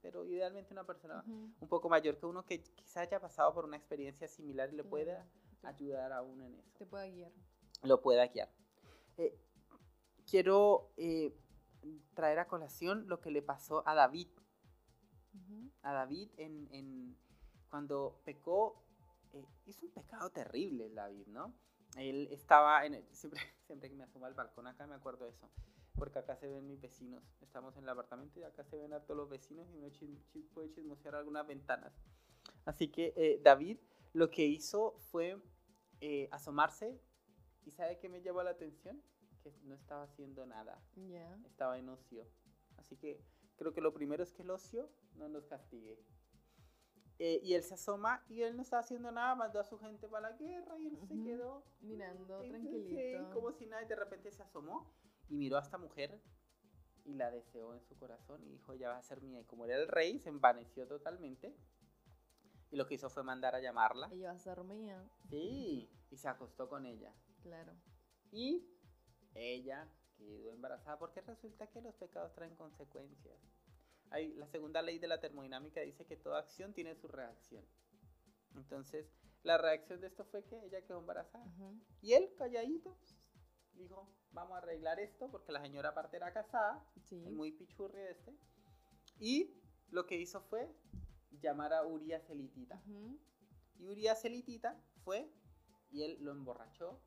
pero 0.00 0.24
idealmente 0.24 0.72
una 0.72 0.84
persona 0.84 1.22
uh 1.26 1.30
-huh. 1.30 1.54
un 1.60 1.68
poco 1.68 1.88
mayor 1.88 2.18
que 2.18 2.26
uno 2.26 2.44
que 2.44 2.62
quizá 2.62 3.00
haya 3.02 3.20
pasado 3.20 3.52
por 3.52 3.64
una 3.64 3.76
experiencia 3.76 4.26
similar 4.28 4.72
y 4.72 4.76
le 4.76 4.84
pueda 4.84 5.26
ayudar 5.62 6.12
a 6.12 6.22
uno 6.22 6.44
en 6.44 6.54
eso. 6.54 6.72
Te 6.78 6.86
pueda 6.86 7.06
guiar. 7.06 7.32
Lo 7.82 8.00
pueda 8.00 8.26
guiar. 8.28 8.50
Eh, 9.18 9.38
quiero 10.28 10.90
eh, 10.96 11.34
traer 12.14 12.38
a 12.38 12.48
colación 12.48 13.06
lo 13.08 13.20
que 13.20 13.30
le 13.30 13.42
pasó 13.42 13.86
a 13.86 13.94
David. 13.94 14.28
Uh 15.34 15.38
-huh. 15.38 15.70
A 15.82 15.92
David 15.92 16.30
en, 16.36 16.68
en 16.72 17.16
cuando 17.70 18.20
pecó, 18.24 18.82
eh, 19.32 19.44
hizo 19.66 19.86
un 19.86 19.92
pecado 19.92 20.30
terrible 20.30 20.90
David, 20.90 21.26
¿no? 21.28 21.54
Él 21.96 22.28
estaba 22.30 22.84
en 22.86 22.94
el, 22.94 23.04
siempre, 23.14 23.40
siempre 23.66 23.88
que 23.88 23.94
me 23.96 24.04
asomo 24.04 24.26
al 24.26 24.34
balcón 24.34 24.66
acá 24.66 24.86
me 24.86 24.94
acuerdo 24.94 25.24
de 25.24 25.30
eso, 25.30 25.48
porque 25.94 26.18
acá 26.18 26.36
se 26.36 26.48
ven 26.48 26.66
mis 26.66 26.80
vecinos, 26.80 27.22
estamos 27.40 27.76
en 27.76 27.84
el 27.84 27.88
apartamento 27.90 28.38
y 28.40 28.42
acá 28.44 28.64
se 28.64 28.76
ven 28.76 28.92
a 28.92 29.00
todos 29.00 29.16
los 29.16 29.28
vecinos 29.30 29.66
y 29.70 29.76
uno 29.76 29.88
chis- 29.88 30.20
chis- 30.32 30.48
puede 30.52 30.70
chismosear 30.72 31.14
algunas 31.14 31.46
ventanas. 31.46 31.92
Así 32.64 32.88
que 32.88 33.12
eh, 33.16 33.40
David 33.42 33.78
lo 34.12 34.30
que 34.30 34.44
hizo 34.44 34.98
fue 35.10 35.40
asomarse 36.30 37.00
y 37.66 37.72
¿sabe 37.72 37.98
qué 37.98 38.08
me 38.08 38.22
llamó 38.22 38.42
la 38.42 38.50
atención? 38.50 39.02
Que 39.42 39.52
no 39.64 39.74
estaba 39.74 40.04
haciendo 40.04 40.46
nada, 40.46 40.80
Ya. 40.96 41.36
estaba 41.44 41.78
en 41.78 41.88
ocio. 41.88 42.26
Así 42.78 42.96
que 42.96 43.22
creo 43.56 43.72
que 43.72 43.80
lo 43.80 43.92
primero 43.92 44.22
es 44.22 44.32
que 44.32 44.42
el 44.42 44.50
ocio 44.50 44.90
no 45.16 45.28
nos 45.28 45.46
castigue. 45.46 45.98
Eh, 47.18 47.40
y 47.42 47.54
él 47.54 47.62
se 47.62 47.74
asoma 47.74 48.22
y 48.28 48.42
él 48.42 48.56
no 48.56 48.62
estaba 48.62 48.80
haciendo 48.80 49.10
nada, 49.10 49.34
mandó 49.34 49.58
a 49.58 49.64
su 49.64 49.78
gente 49.78 50.06
para 50.08 50.30
la 50.30 50.36
guerra 50.36 50.78
y 50.78 50.86
él 50.86 50.98
se 50.98 51.14
Ujú. 51.14 51.24
quedó 51.24 51.64
Mirando, 51.80 52.40
tranquilito. 52.42 53.30
como 53.32 53.52
si 53.52 53.66
nada, 53.66 53.82
y 53.82 53.86
de 53.86 53.96
repente 53.96 54.30
se 54.30 54.42
asomó 54.42 54.92
y 55.28 55.34
miró 55.36 55.56
a 55.56 55.60
esta 55.62 55.78
mujer 55.78 56.20
y 57.04 57.14
la 57.14 57.30
deseó 57.30 57.72
en 57.74 57.80
su 57.80 57.96
corazón 57.96 58.42
y 58.44 58.50
dijo, 58.50 58.74
ya 58.74 58.90
va 58.90 58.98
a 58.98 59.02
ser 59.02 59.22
mía. 59.22 59.40
Y 59.40 59.44
como 59.44 59.64
era 59.64 59.76
el 59.76 59.88
rey, 59.88 60.18
se 60.18 60.28
envaneció 60.28 60.86
totalmente. 60.86 61.56
Y 62.70 62.76
lo 62.76 62.86
que 62.86 62.94
hizo 62.94 63.08
fue 63.08 63.22
mandar 63.22 63.54
a 63.54 63.60
llamarla. 63.60 64.08
Ella 64.12 64.30
va 64.30 64.34
a 64.34 64.38
ser 64.38 64.62
mía, 64.64 65.08
Sí, 65.30 65.88
y 66.10 66.16
se 66.16 66.28
acostó 66.28 66.68
con 66.68 66.84
ella. 66.84 67.14
Claro. 67.46 67.72
Y 68.32 68.66
ella 69.34 69.88
quedó 70.16 70.52
embarazada 70.52 70.98
porque 70.98 71.20
resulta 71.20 71.68
que 71.68 71.80
los 71.80 71.94
pecados 71.94 72.34
traen 72.34 72.56
consecuencias. 72.56 73.38
Hay, 74.10 74.34
la 74.34 74.46
segunda 74.48 74.82
ley 74.82 74.98
de 74.98 75.06
la 75.08 75.20
termodinámica 75.20 75.80
dice 75.80 76.04
que 76.06 76.16
toda 76.16 76.40
acción 76.40 76.72
tiene 76.72 76.94
su 76.96 77.08
reacción. 77.08 77.64
Entonces, 78.54 79.06
la 79.42 79.58
reacción 79.58 80.00
de 80.00 80.08
esto 80.08 80.24
fue 80.24 80.44
que 80.44 80.64
ella 80.64 80.82
quedó 80.82 80.98
embarazada. 80.98 81.46
Y 82.00 82.14
él, 82.14 82.32
calladito, 82.36 82.96
dijo, 83.74 84.08
vamos 84.30 84.54
a 84.54 84.58
arreglar 84.58 84.98
esto 85.00 85.30
porque 85.30 85.52
la 85.52 85.60
señora 85.60 85.90
aparte 85.90 86.16
era 86.16 86.32
casada, 86.32 86.84
Sí. 87.04 87.22
el 87.26 87.34
muy 87.34 87.52
pichurri 87.52 88.00
este. 88.02 88.34
Y 89.18 89.54
lo 89.90 90.06
que 90.06 90.16
hizo 90.18 90.40
fue 90.42 90.68
llamar 91.30 91.72
a 91.72 91.84
Urias 91.84 92.28
Elitita. 92.30 92.82
Y 93.78 93.86
Urias 93.86 94.24
Elitita 94.24 94.80
fue 95.04 95.30
y 95.90 96.02
él 96.02 96.16
lo 96.20 96.32
emborrachó. 96.32 97.00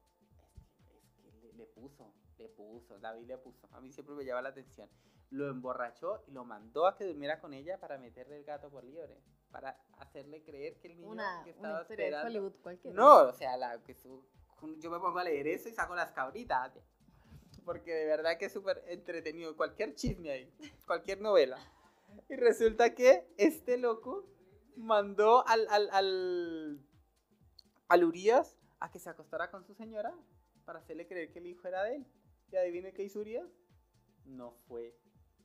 Le, 1.60 1.66
puso, 1.68 2.14
le 2.38 2.50
puso, 2.50 2.98
David 3.00 3.28
le 3.28 3.38
puso. 3.38 3.68
A 3.74 3.80
mí 3.82 3.92
siempre 3.92 4.16
me 4.16 4.26
llama 4.26 4.42
la 4.42 4.50
atención. 4.50 4.90
Lo 5.30 5.48
emborrachó 5.50 6.24
y 6.28 6.32
lo 6.32 6.44
mandó 6.44 6.88
a 6.88 6.96
que 6.96 7.06
durmiera 7.06 7.40
con 7.40 7.54
ella 7.54 7.80
para 7.80 7.98
meterle 8.00 8.38
el 8.38 8.44
gato 8.46 8.70
por 8.72 8.84
liebre. 8.84 9.22
Para 9.52 9.80
hacerle 9.98 10.42
creer 10.44 10.80
que 10.80 10.88
el 10.88 10.98
niño 10.98 11.10
Una, 11.12 11.42
que 11.44 11.52
una 11.52 11.58
estaba 11.58 11.84
de 11.84 11.94
esperando- 11.94 12.28
Hollywood 12.28 12.56
cualquiera. 12.64 12.96
no, 12.96 13.18
o 13.30 13.34
sea, 13.34 13.58
la, 13.58 13.78
que 13.84 13.94
su- 13.94 14.26
yo 14.80 14.90
me 14.90 15.00
pongo 15.00 15.20
a 15.20 15.24
leer 15.24 15.48
eso 15.48 15.70
y 15.70 15.74
saco 15.74 15.96
las 15.96 16.12
cabritas. 16.12 16.72
Porque 17.66 17.94
de 17.94 18.06
verdad 18.06 18.38
que 18.38 18.46
es 18.46 18.54
súper 18.54 18.84
entretenido. 18.88 19.56
Cualquier 19.56 19.94
chisme 19.94 20.32
ahí, 20.32 20.54
cualquier 20.88 21.22
novela. 21.22 21.58
Y 22.30 22.36
resulta 22.36 22.96
que 22.96 23.28
este 23.38 23.78
loco 23.78 24.26
mandó 24.76 25.46
al, 25.48 25.68
al, 25.70 25.90
al, 25.92 26.80
al 27.90 28.04
Urias 28.04 28.58
a 28.80 28.90
que 28.90 28.98
se 29.00 29.10
acostara 29.10 29.52
con 29.52 29.64
su 29.66 29.74
señora 29.76 30.14
para 30.70 30.82
hacerle 30.82 31.08
creer 31.08 31.32
que 31.32 31.40
el 31.40 31.48
hijo 31.48 31.68
era 31.68 31.84
de 31.84 31.96
él. 31.96 32.06
¿Y 32.52 32.56
adivine 32.56 32.94
qué 32.94 33.02
hizo 33.02 33.22
Urias? 33.22 33.50
No 34.26 34.52
fue, 34.68 34.96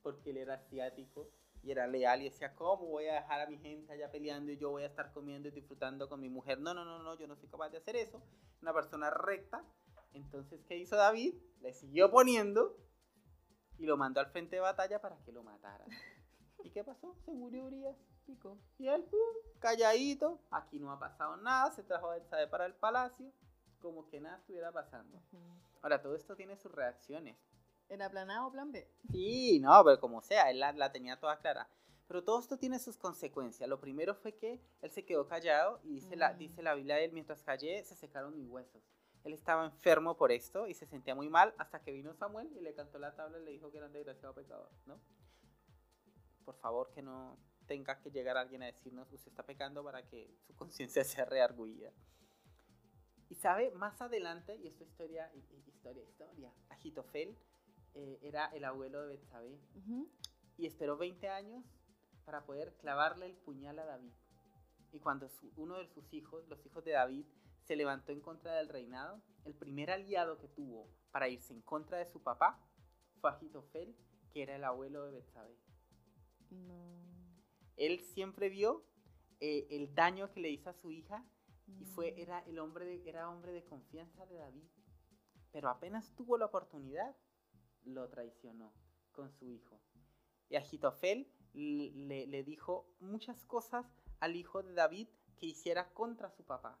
porque 0.03 0.29
él 0.29 0.37
era 0.37 0.53
asiático 0.53 1.31
y 1.63 1.71
era 1.71 1.87
leal 1.87 2.21
y 2.21 2.25
decía, 2.25 2.53
¿cómo 2.53 2.85
voy 2.85 3.07
a 3.07 3.15
dejar 3.15 3.41
a 3.41 3.47
mi 3.47 3.57
gente 3.57 3.91
allá 3.91 4.11
peleando 4.11 4.51
y 4.51 4.57
yo 4.57 4.69
voy 4.69 4.83
a 4.83 4.85
estar 4.85 5.11
comiendo 5.13 5.47
y 5.47 5.51
disfrutando 5.51 6.07
con 6.07 6.21
mi 6.21 6.29
mujer? 6.29 6.59
No, 6.59 6.75
no, 6.75 6.85
no, 6.85 7.01
no, 7.01 7.17
yo 7.17 7.25
no 7.25 7.35
soy 7.37 7.49
capaz 7.49 7.69
de 7.69 7.79
hacer 7.79 7.95
eso. 7.95 8.21
Una 8.61 8.71
persona 8.71 9.09
recta. 9.09 9.65
Entonces, 10.13 10.63
¿qué 10.67 10.77
hizo 10.77 10.95
David? 10.95 11.33
Le 11.59 11.73
siguió 11.73 12.11
poniendo 12.11 12.77
y 13.79 13.87
lo 13.87 13.97
mandó 13.97 14.19
al 14.19 14.27
frente 14.27 14.57
de 14.57 14.61
batalla 14.61 15.01
para 15.01 15.17
que 15.23 15.31
lo 15.31 15.41
matara. 15.41 15.85
¿Y 16.63 16.69
qué 16.69 16.83
pasó? 16.83 17.15
Se 17.25 17.33
murió 17.33 17.65
Urias. 17.65 17.97
Pico. 18.27 18.59
Y 18.77 18.87
él, 18.87 19.03
pum, 19.05 19.19
calladito, 19.59 20.39
aquí 20.51 20.79
no 20.79 20.91
ha 20.91 20.99
pasado 20.99 21.37
nada, 21.37 21.71
se 21.71 21.81
trajo 21.81 22.11
a 22.11 22.17
Elsabe 22.17 22.47
para 22.47 22.65
el 22.67 22.73
palacio, 22.75 23.31
como 23.79 24.07
que 24.07 24.19
nada 24.19 24.37
estuviera 24.37 24.71
pasando. 24.71 25.17
Ujú. 25.17 25.37
Ahora, 25.81 26.01
todo 26.01 26.15
esto 26.15 26.35
tiene 26.35 26.55
sus 26.57 26.71
reacciones. 26.71 27.37
¿Era 27.89 28.09
plan 28.09 28.31
A 28.31 28.47
o 28.47 28.51
plan 28.51 28.71
B? 28.71 28.87
Sí, 29.11 29.59
no, 29.59 29.83
pero 29.83 29.99
como 29.99 30.21
sea, 30.21 30.49
él 30.49 30.59
la, 30.59 30.71
la 30.73 30.91
tenía 30.91 31.19
toda 31.19 31.37
clara. 31.37 31.67
Pero 32.07 32.23
todo 32.23 32.39
esto 32.39 32.57
tiene 32.57 32.79
sus 32.79 32.97
consecuencias. 32.97 33.67
Lo 33.69 33.79
primero 33.79 34.13
fue 34.15 34.35
que 34.35 34.61
él 34.81 34.89
se 34.91 35.05
quedó 35.05 35.27
callado 35.27 35.79
y 35.83 35.93
dice, 35.93 36.15
la, 36.15 36.33
Mm. 36.33 36.37
dice 36.37 36.63
la 36.63 36.73
Biblia 36.75 36.95
de 36.95 37.05
él, 37.05 37.11
mientras 37.11 37.43
callé, 37.43 37.83
se 37.83 37.95
secaron 37.95 38.35
mis 38.35 38.47
huesos. 38.47 38.83
Él 39.23 39.33
estaba 39.33 39.65
enfermo 39.65 40.15
por 40.15 40.31
esto 40.31 40.67
y 40.67 40.75
se 40.75 40.85
sentía 40.85 41.15
muy 41.15 41.29
mal 41.29 41.53
hasta 41.57 41.81
que 41.81 41.91
vino 41.91 42.13
Samuel 42.13 42.51
y 42.55 42.61
le 42.61 42.73
cantó 42.75 42.99
la 42.99 43.15
tabla 43.15 43.39
y 43.39 43.43
le 43.43 43.51
dijo 43.51 43.71
que 43.71 43.77
era 43.77 43.87
un 43.87 43.93
desgraciado 43.93 44.35
pecador, 44.35 44.69
¿no? 44.85 44.99
Por 46.45 46.55
favor, 46.57 46.91
que 46.91 47.01
no 47.01 47.37
tenga 47.65 47.99
que 47.99 48.11
llegar 48.11 48.37
alguien 48.37 48.61
a 48.61 48.67
decirnos, 48.67 49.11
usted 49.11 49.29
está 49.31 49.41
pecando 49.43 49.83
para 49.83 50.03
que 50.07 50.31
su 50.45 50.55
conciencia 50.55 51.03
sea 51.03 51.25
reargullida. 51.25 51.91
Y 53.29 53.35
sabe, 53.35 53.71
más 53.71 53.99
adelante, 54.01 54.55
y 54.55 54.67
esto 54.67 54.83
es 54.83 54.89
historia, 54.91 55.31
hi- 55.33 55.43
hi- 55.51 55.63
historia, 55.69 56.03
historia, 56.03 56.53
Agitofel 56.69 57.35
eh, 57.95 58.19
era 58.21 58.45
el 58.47 58.63
abuelo 58.65 59.01
de 59.01 59.07
Betsabé 59.17 59.59
y 60.57 60.65
esperó 60.67 60.97
20 60.97 61.27
años 61.29 61.63
para 62.25 62.45
poder 62.45 62.75
clavarle 62.77 63.25
el 63.25 63.35
puñal 63.35 63.79
a 63.79 63.85
David. 63.85 64.13
Y 64.91 64.99
cuando 64.99 65.27
su- 65.29 65.51
uno 65.57 65.77
de 65.77 65.87
sus 65.87 66.13
hijos, 66.13 66.47
los 66.47 66.63
hijos 66.65 66.83
de 66.83 66.91
David, 66.91 67.25
se 67.63 67.75
levantó 67.75 68.11
en 68.11 68.21
contra 68.21 68.53
del 68.55 68.69
reinado, 68.69 69.21
el 69.43 69.55
primer 69.55 69.89
aliado 69.91 70.37
que 70.37 70.47
tuvo 70.47 70.87
para 71.11 71.27
irse 71.29 71.53
en 71.53 71.61
contra 71.61 71.97
de 71.97 72.05
su 72.05 72.21
papá 72.21 72.59
fue 73.21 73.29
Agitofel, 73.31 73.95
que 74.31 74.43
era 74.43 74.55
el 74.55 74.63
abuelo 74.63 75.03
de 75.05 75.11
Betsabé. 75.13 75.57
No. 76.51 76.93
Él 77.75 77.99
siempre 78.01 78.49
vio 78.49 78.85
eh, 79.39 79.67
el 79.71 79.93
daño 79.95 80.31
que 80.31 80.39
le 80.39 80.49
hizo 80.49 80.69
a 80.69 80.73
su 80.73 80.91
hija 80.91 81.25
y 81.79 81.85
fue 81.85 82.11
Mm. 82.11 82.19
era 82.19 82.39
el 82.39 82.59
hombre 82.59 82.85
de, 82.85 83.09
era 83.09 83.29
hombre 83.29 83.51
de 83.51 83.63
confianza 83.65 84.25
de 84.25 84.37
David. 84.37 84.67
Pero 85.51 85.69
apenas 85.69 86.13
tuvo 86.15 86.37
la 86.37 86.45
oportunidad, 86.45 87.15
lo 87.83 88.09
traicionó 88.09 88.73
con 89.11 89.31
su 89.31 89.49
hijo. 89.49 89.79
Y 90.49 90.57
Agitofel 90.57 91.31
le, 91.53 92.27
le- 92.27 92.43
dijo 92.43 92.87
muchas 92.99 93.45
cosas 93.45 93.85
al 94.19 94.35
hijo 94.35 94.61
de 94.61 94.73
David 94.73 95.07
que 95.37 95.45
hiciera 95.47 95.93
contra 95.93 96.29
su 96.29 96.43
papá. 96.43 96.77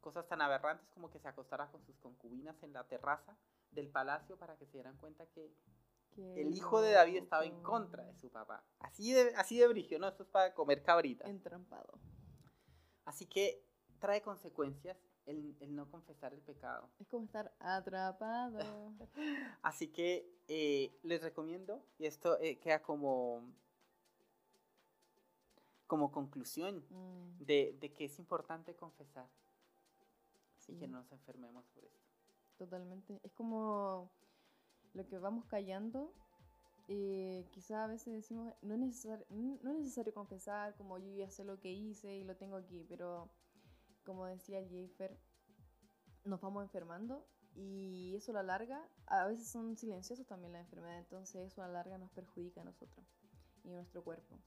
Cosas 0.00 0.26
tan 0.28 0.42
aberrantes 0.42 0.88
como 0.90 1.10
que 1.10 1.18
se 1.18 1.28
acostara 1.28 1.70
con 1.70 1.82
sus 1.84 1.96
concubinas 1.98 2.62
en 2.62 2.72
la 2.72 2.86
terraza 2.86 3.36
del 3.70 3.88
palacio 3.88 4.36
para 4.38 4.56
que 4.56 4.66
se 4.66 4.72
dieran 4.72 4.96
cuenta 4.98 5.26
que 5.26 5.52
Qué 6.14 6.40
el 6.42 6.54
hijo 6.54 6.80
de 6.82 6.90
David 6.92 7.16
estaba 7.18 7.44
en 7.44 7.62
contra 7.62 8.04
de 8.04 8.14
su 8.16 8.30
papá. 8.30 8.64
Así 8.80 9.12
de, 9.12 9.32
así 9.36 9.58
de 9.58 9.68
brigio, 9.68 9.98
¿no? 9.98 10.08
Esto 10.08 10.24
es 10.24 10.28
para 10.28 10.52
comer 10.54 10.82
cabritas. 10.82 11.28
Entrampado. 11.28 11.98
Así 13.04 13.26
que 13.26 13.64
trae 14.00 14.22
consecuencias 14.22 14.96
el, 15.26 15.54
el 15.60 15.74
no 15.76 15.88
confesar 15.90 16.32
el 16.34 16.40
pecado. 16.40 16.88
Es 16.98 17.06
como 17.06 17.24
estar 17.26 17.52
atrapado. 17.60 18.58
Así 19.62 19.88
que 19.88 20.26
eh, 20.48 20.90
les 21.02 21.22
recomiendo, 21.22 21.84
y 21.98 22.06
esto 22.06 22.38
eh, 22.40 22.58
queda 22.58 22.82
como, 22.82 23.42
como 25.86 26.10
conclusión 26.10 26.84
Mm. 26.90 27.44
de, 27.44 27.76
de 27.80 27.92
que 27.92 28.06
es 28.06 28.18
importante 28.18 28.74
confesar. 28.74 29.28
Así 30.58 30.74
que 30.76 30.86
no 30.88 30.98
nos 30.98 31.12
enfermemos 31.12 31.64
por 31.74 31.84
esto. 31.84 32.00
Totalmente. 32.58 33.20
Es 33.22 33.32
como 33.32 34.10
lo 34.94 35.06
que 35.06 35.18
vamos 35.18 35.46
callando. 35.46 36.12
Eh, 36.88 37.46
quizá 37.52 37.84
a 37.84 37.86
veces 37.86 38.12
decimos, 38.12 38.52
no 38.62 38.74
es, 38.74 38.80
necesario, 38.80 39.24
no 39.30 39.70
es 39.70 39.76
necesario 39.76 40.12
confesar, 40.12 40.74
como 40.76 40.98
yo 40.98 41.12
ya 41.14 41.30
sé 41.30 41.44
lo 41.44 41.60
que 41.60 41.70
hice 41.72 42.16
y 42.16 42.24
lo 42.24 42.36
tengo 42.36 42.56
aquí, 42.56 42.84
pero 42.88 43.30
como 44.04 44.26
decía 44.26 44.58
el 44.58 44.66
Jafer, 44.68 45.18
nos 46.24 46.40
vamos 46.40 46.62
enfermando 46.62 47.26
y 47.54 48.14
eso 48.16 48.30
a 48.32 48.34
la 48.34 48.42
larga, 48.42 48.88
a 49.06 49.26
veces 49.26 49.48
son 49.48 49.76
silenciosos 49.76 50.26
también 50.26 50.52
las 50.52 50.62
enfermedades, 50.62 51.00
entonces 51.04 51.50
eso 51.52 51.62
a 51.62 51.66
la 51.66 51.72
larga 51.74 51.98
nos 51.98 52.10
perjudica 52.12 52.60
a 52.60 52.64
nosotros 52.64 53.04
y 53.64 53.70
a 53.70 53.76
nuestro 53.76 54.02
cuerpo. 54.04 54.38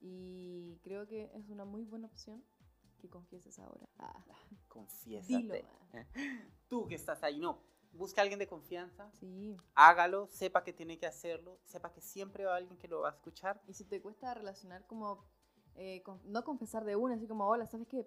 Y 0.00 0.78
creo 0.82 1.06
que 1.06 1.30
es 1.34 1.48
una 1.48 1.64
muy 1.64 1.84
buena 1.84 2.08
opción 2.08 2.44
que 2.98 3.08
confieses 3.08 3.58
ahora. 3.58 3.88
Ah, 3.98 4.24
Confiésate. 4.68 5.36
dilo. 5.36 5.54
Tú 6.68 6.86
que 6.88 6.94
estás 6.96 7.22
ahí, 7.22 7.38
no. 7.38 7.60
Busca 7.92 8.20
a 8.20 8.22
alguien 8.22 8.38
de 8.38 8.48
confianza, 8.48 9.10
Sí. 9.20 9.54
hágalo, 9.74 10.26
sepa 10.28 10.64
que 10.64 10.72
tiene 10.72 10.98
que 10.98 11.06
hacerlo, 11.06 11.60
sepa 11.64 11.92
que 11.92 12.00
siempre 12.00 12.46
va 12.46 12.56
alguien 12.56 12.78
que 12.78 12.88
lo 12.88 13.00
va 13.02 13.10
a 13.10 13.12
escuchar. 13.12 13.62
Y 13.68 13.74
si 13.74 13.84
te 13.84 14.00
cuesta 14.00 14.32
relacionar 14.32 14.86
como, 14.86 15.22
eh, 15.76 16.02
con- 16.02 16.20
no 16.24 16.44
confesar 16.44 16.84
de 16.84 16.96
una, 16.96 17.14
así 17.14 17.26
como, 17.26 17.46
hola, 17.48 17.66
¿sabes 17.66 17.86
qué? 17.88 18.04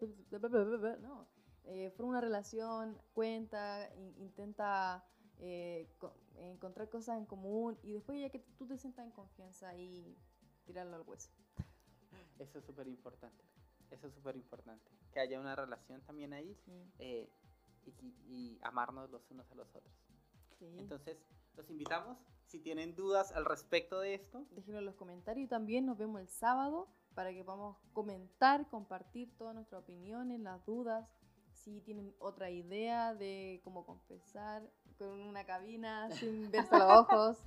No, 1.01 1.27
eh, 1.65 1.91
forma 1.91 2.11
una 2.11 2.21
relación, 2.21 2.97
cuenta, 3.13 3.89
in- 3.95 4.15
intenta 4.19 5.03
eh, 5.39 5.89
co- 5.97 6.15
encontrar 6.37 6.89
cosas 6.89 7.17
en 7.17 7.25
común 7.25 7.77
y 7.83 7.91
después 7.93 8.19
ya 8.19 8.29
que 8.29 8.39
tú 8.57 8.65
te 8.67 8.77
sientas 8.77 9.05
en 9.05 9.11
confianza 9.11 9.75
y 9.75 10.15
tirarlo 10.65 10.95
al 10.95 11.01
hueso. 11.01 11.29
Eso 12.39 12.59
es 12.59 12.65
súper 12.65 12.87
importante. 12.87 13.43
Eso 13.91 14.07
es 14.07 14.13
súper 14.13 14.35
importante. 14.35 14.89
Que 15.11 15.19
haya 15.19 15.39
una 15.39 15.55
relación 15.55 16.01
también 16.01 16.33
ahí 16.33 16.55
Sí, 16.65 16.91
eh, 16.99 17.29
y, 17.85 17.89
y 18.27 18.59
amarnos 18.63 19.09
los 19.09 19.29
unos 19.31 19.49
a 19.51 19.55
los 19.55 19.67
otros. 19.75 19.93
sí. 20.59 20.75
Entonces, 20.77 21.17
los 21.55 21.69
invitamos. 21.69 22.17
Si 22.45 22.59
tienen 22.59 22.95
dudas 22.95 23.31
al 23.31 23.43
respecto 23.45 23.99
de 23.99 24.13
esto, 24.13 24.45
Déjenlo 24.51 24.79
en 24.79 24.85
los 24.85 24.95
comentarios 24.95 25.45
y 25.45 25.47
también 25.49 25.85
nos 25.85 25.97
vemos 25.97 26.21
el 26.21 26.27
sábado 26.27 26.87
para 27.15 27.33
que 27.33 27.43
podamos 27.43 27.77
comentar, 27.93 28.67
compartir 28.69 29.35
todas 29.37 29.55
nuestras 29.55 29.81
opiniones, 29.81 30.39
las 30.41 30.63
dudas. 30.65 31.07
Si 31.53 31.81
tienen 31.81 32.13
otra 32.19 32.49
idea 32.51 33.15
de 33.15 33.61
cómo 33.63 33.85
confesar 33.85 34.61
con 34.97 35.21
una 35.21 35.45
cabina 35.45 36.09
sin 36.11 36.51
verse 36.51 36.77
los 36.77 36.91
ojos. 36.91 37.37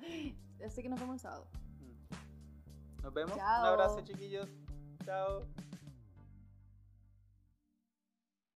Así 0.64 0.82
que 0.82 0.88
nos 0.88 0.98
vemos 0.98 1.14
el 1.14 1.20
sábado. 1.20 1.46
mm. 1.80 3.02
nos 3.02 3.14
vemos. 3.14 3.34
Un 3.34 3.40
abrazo, 3.40 4.00
chiquillos. 4.00 4.48
Chao. 5.04 5.46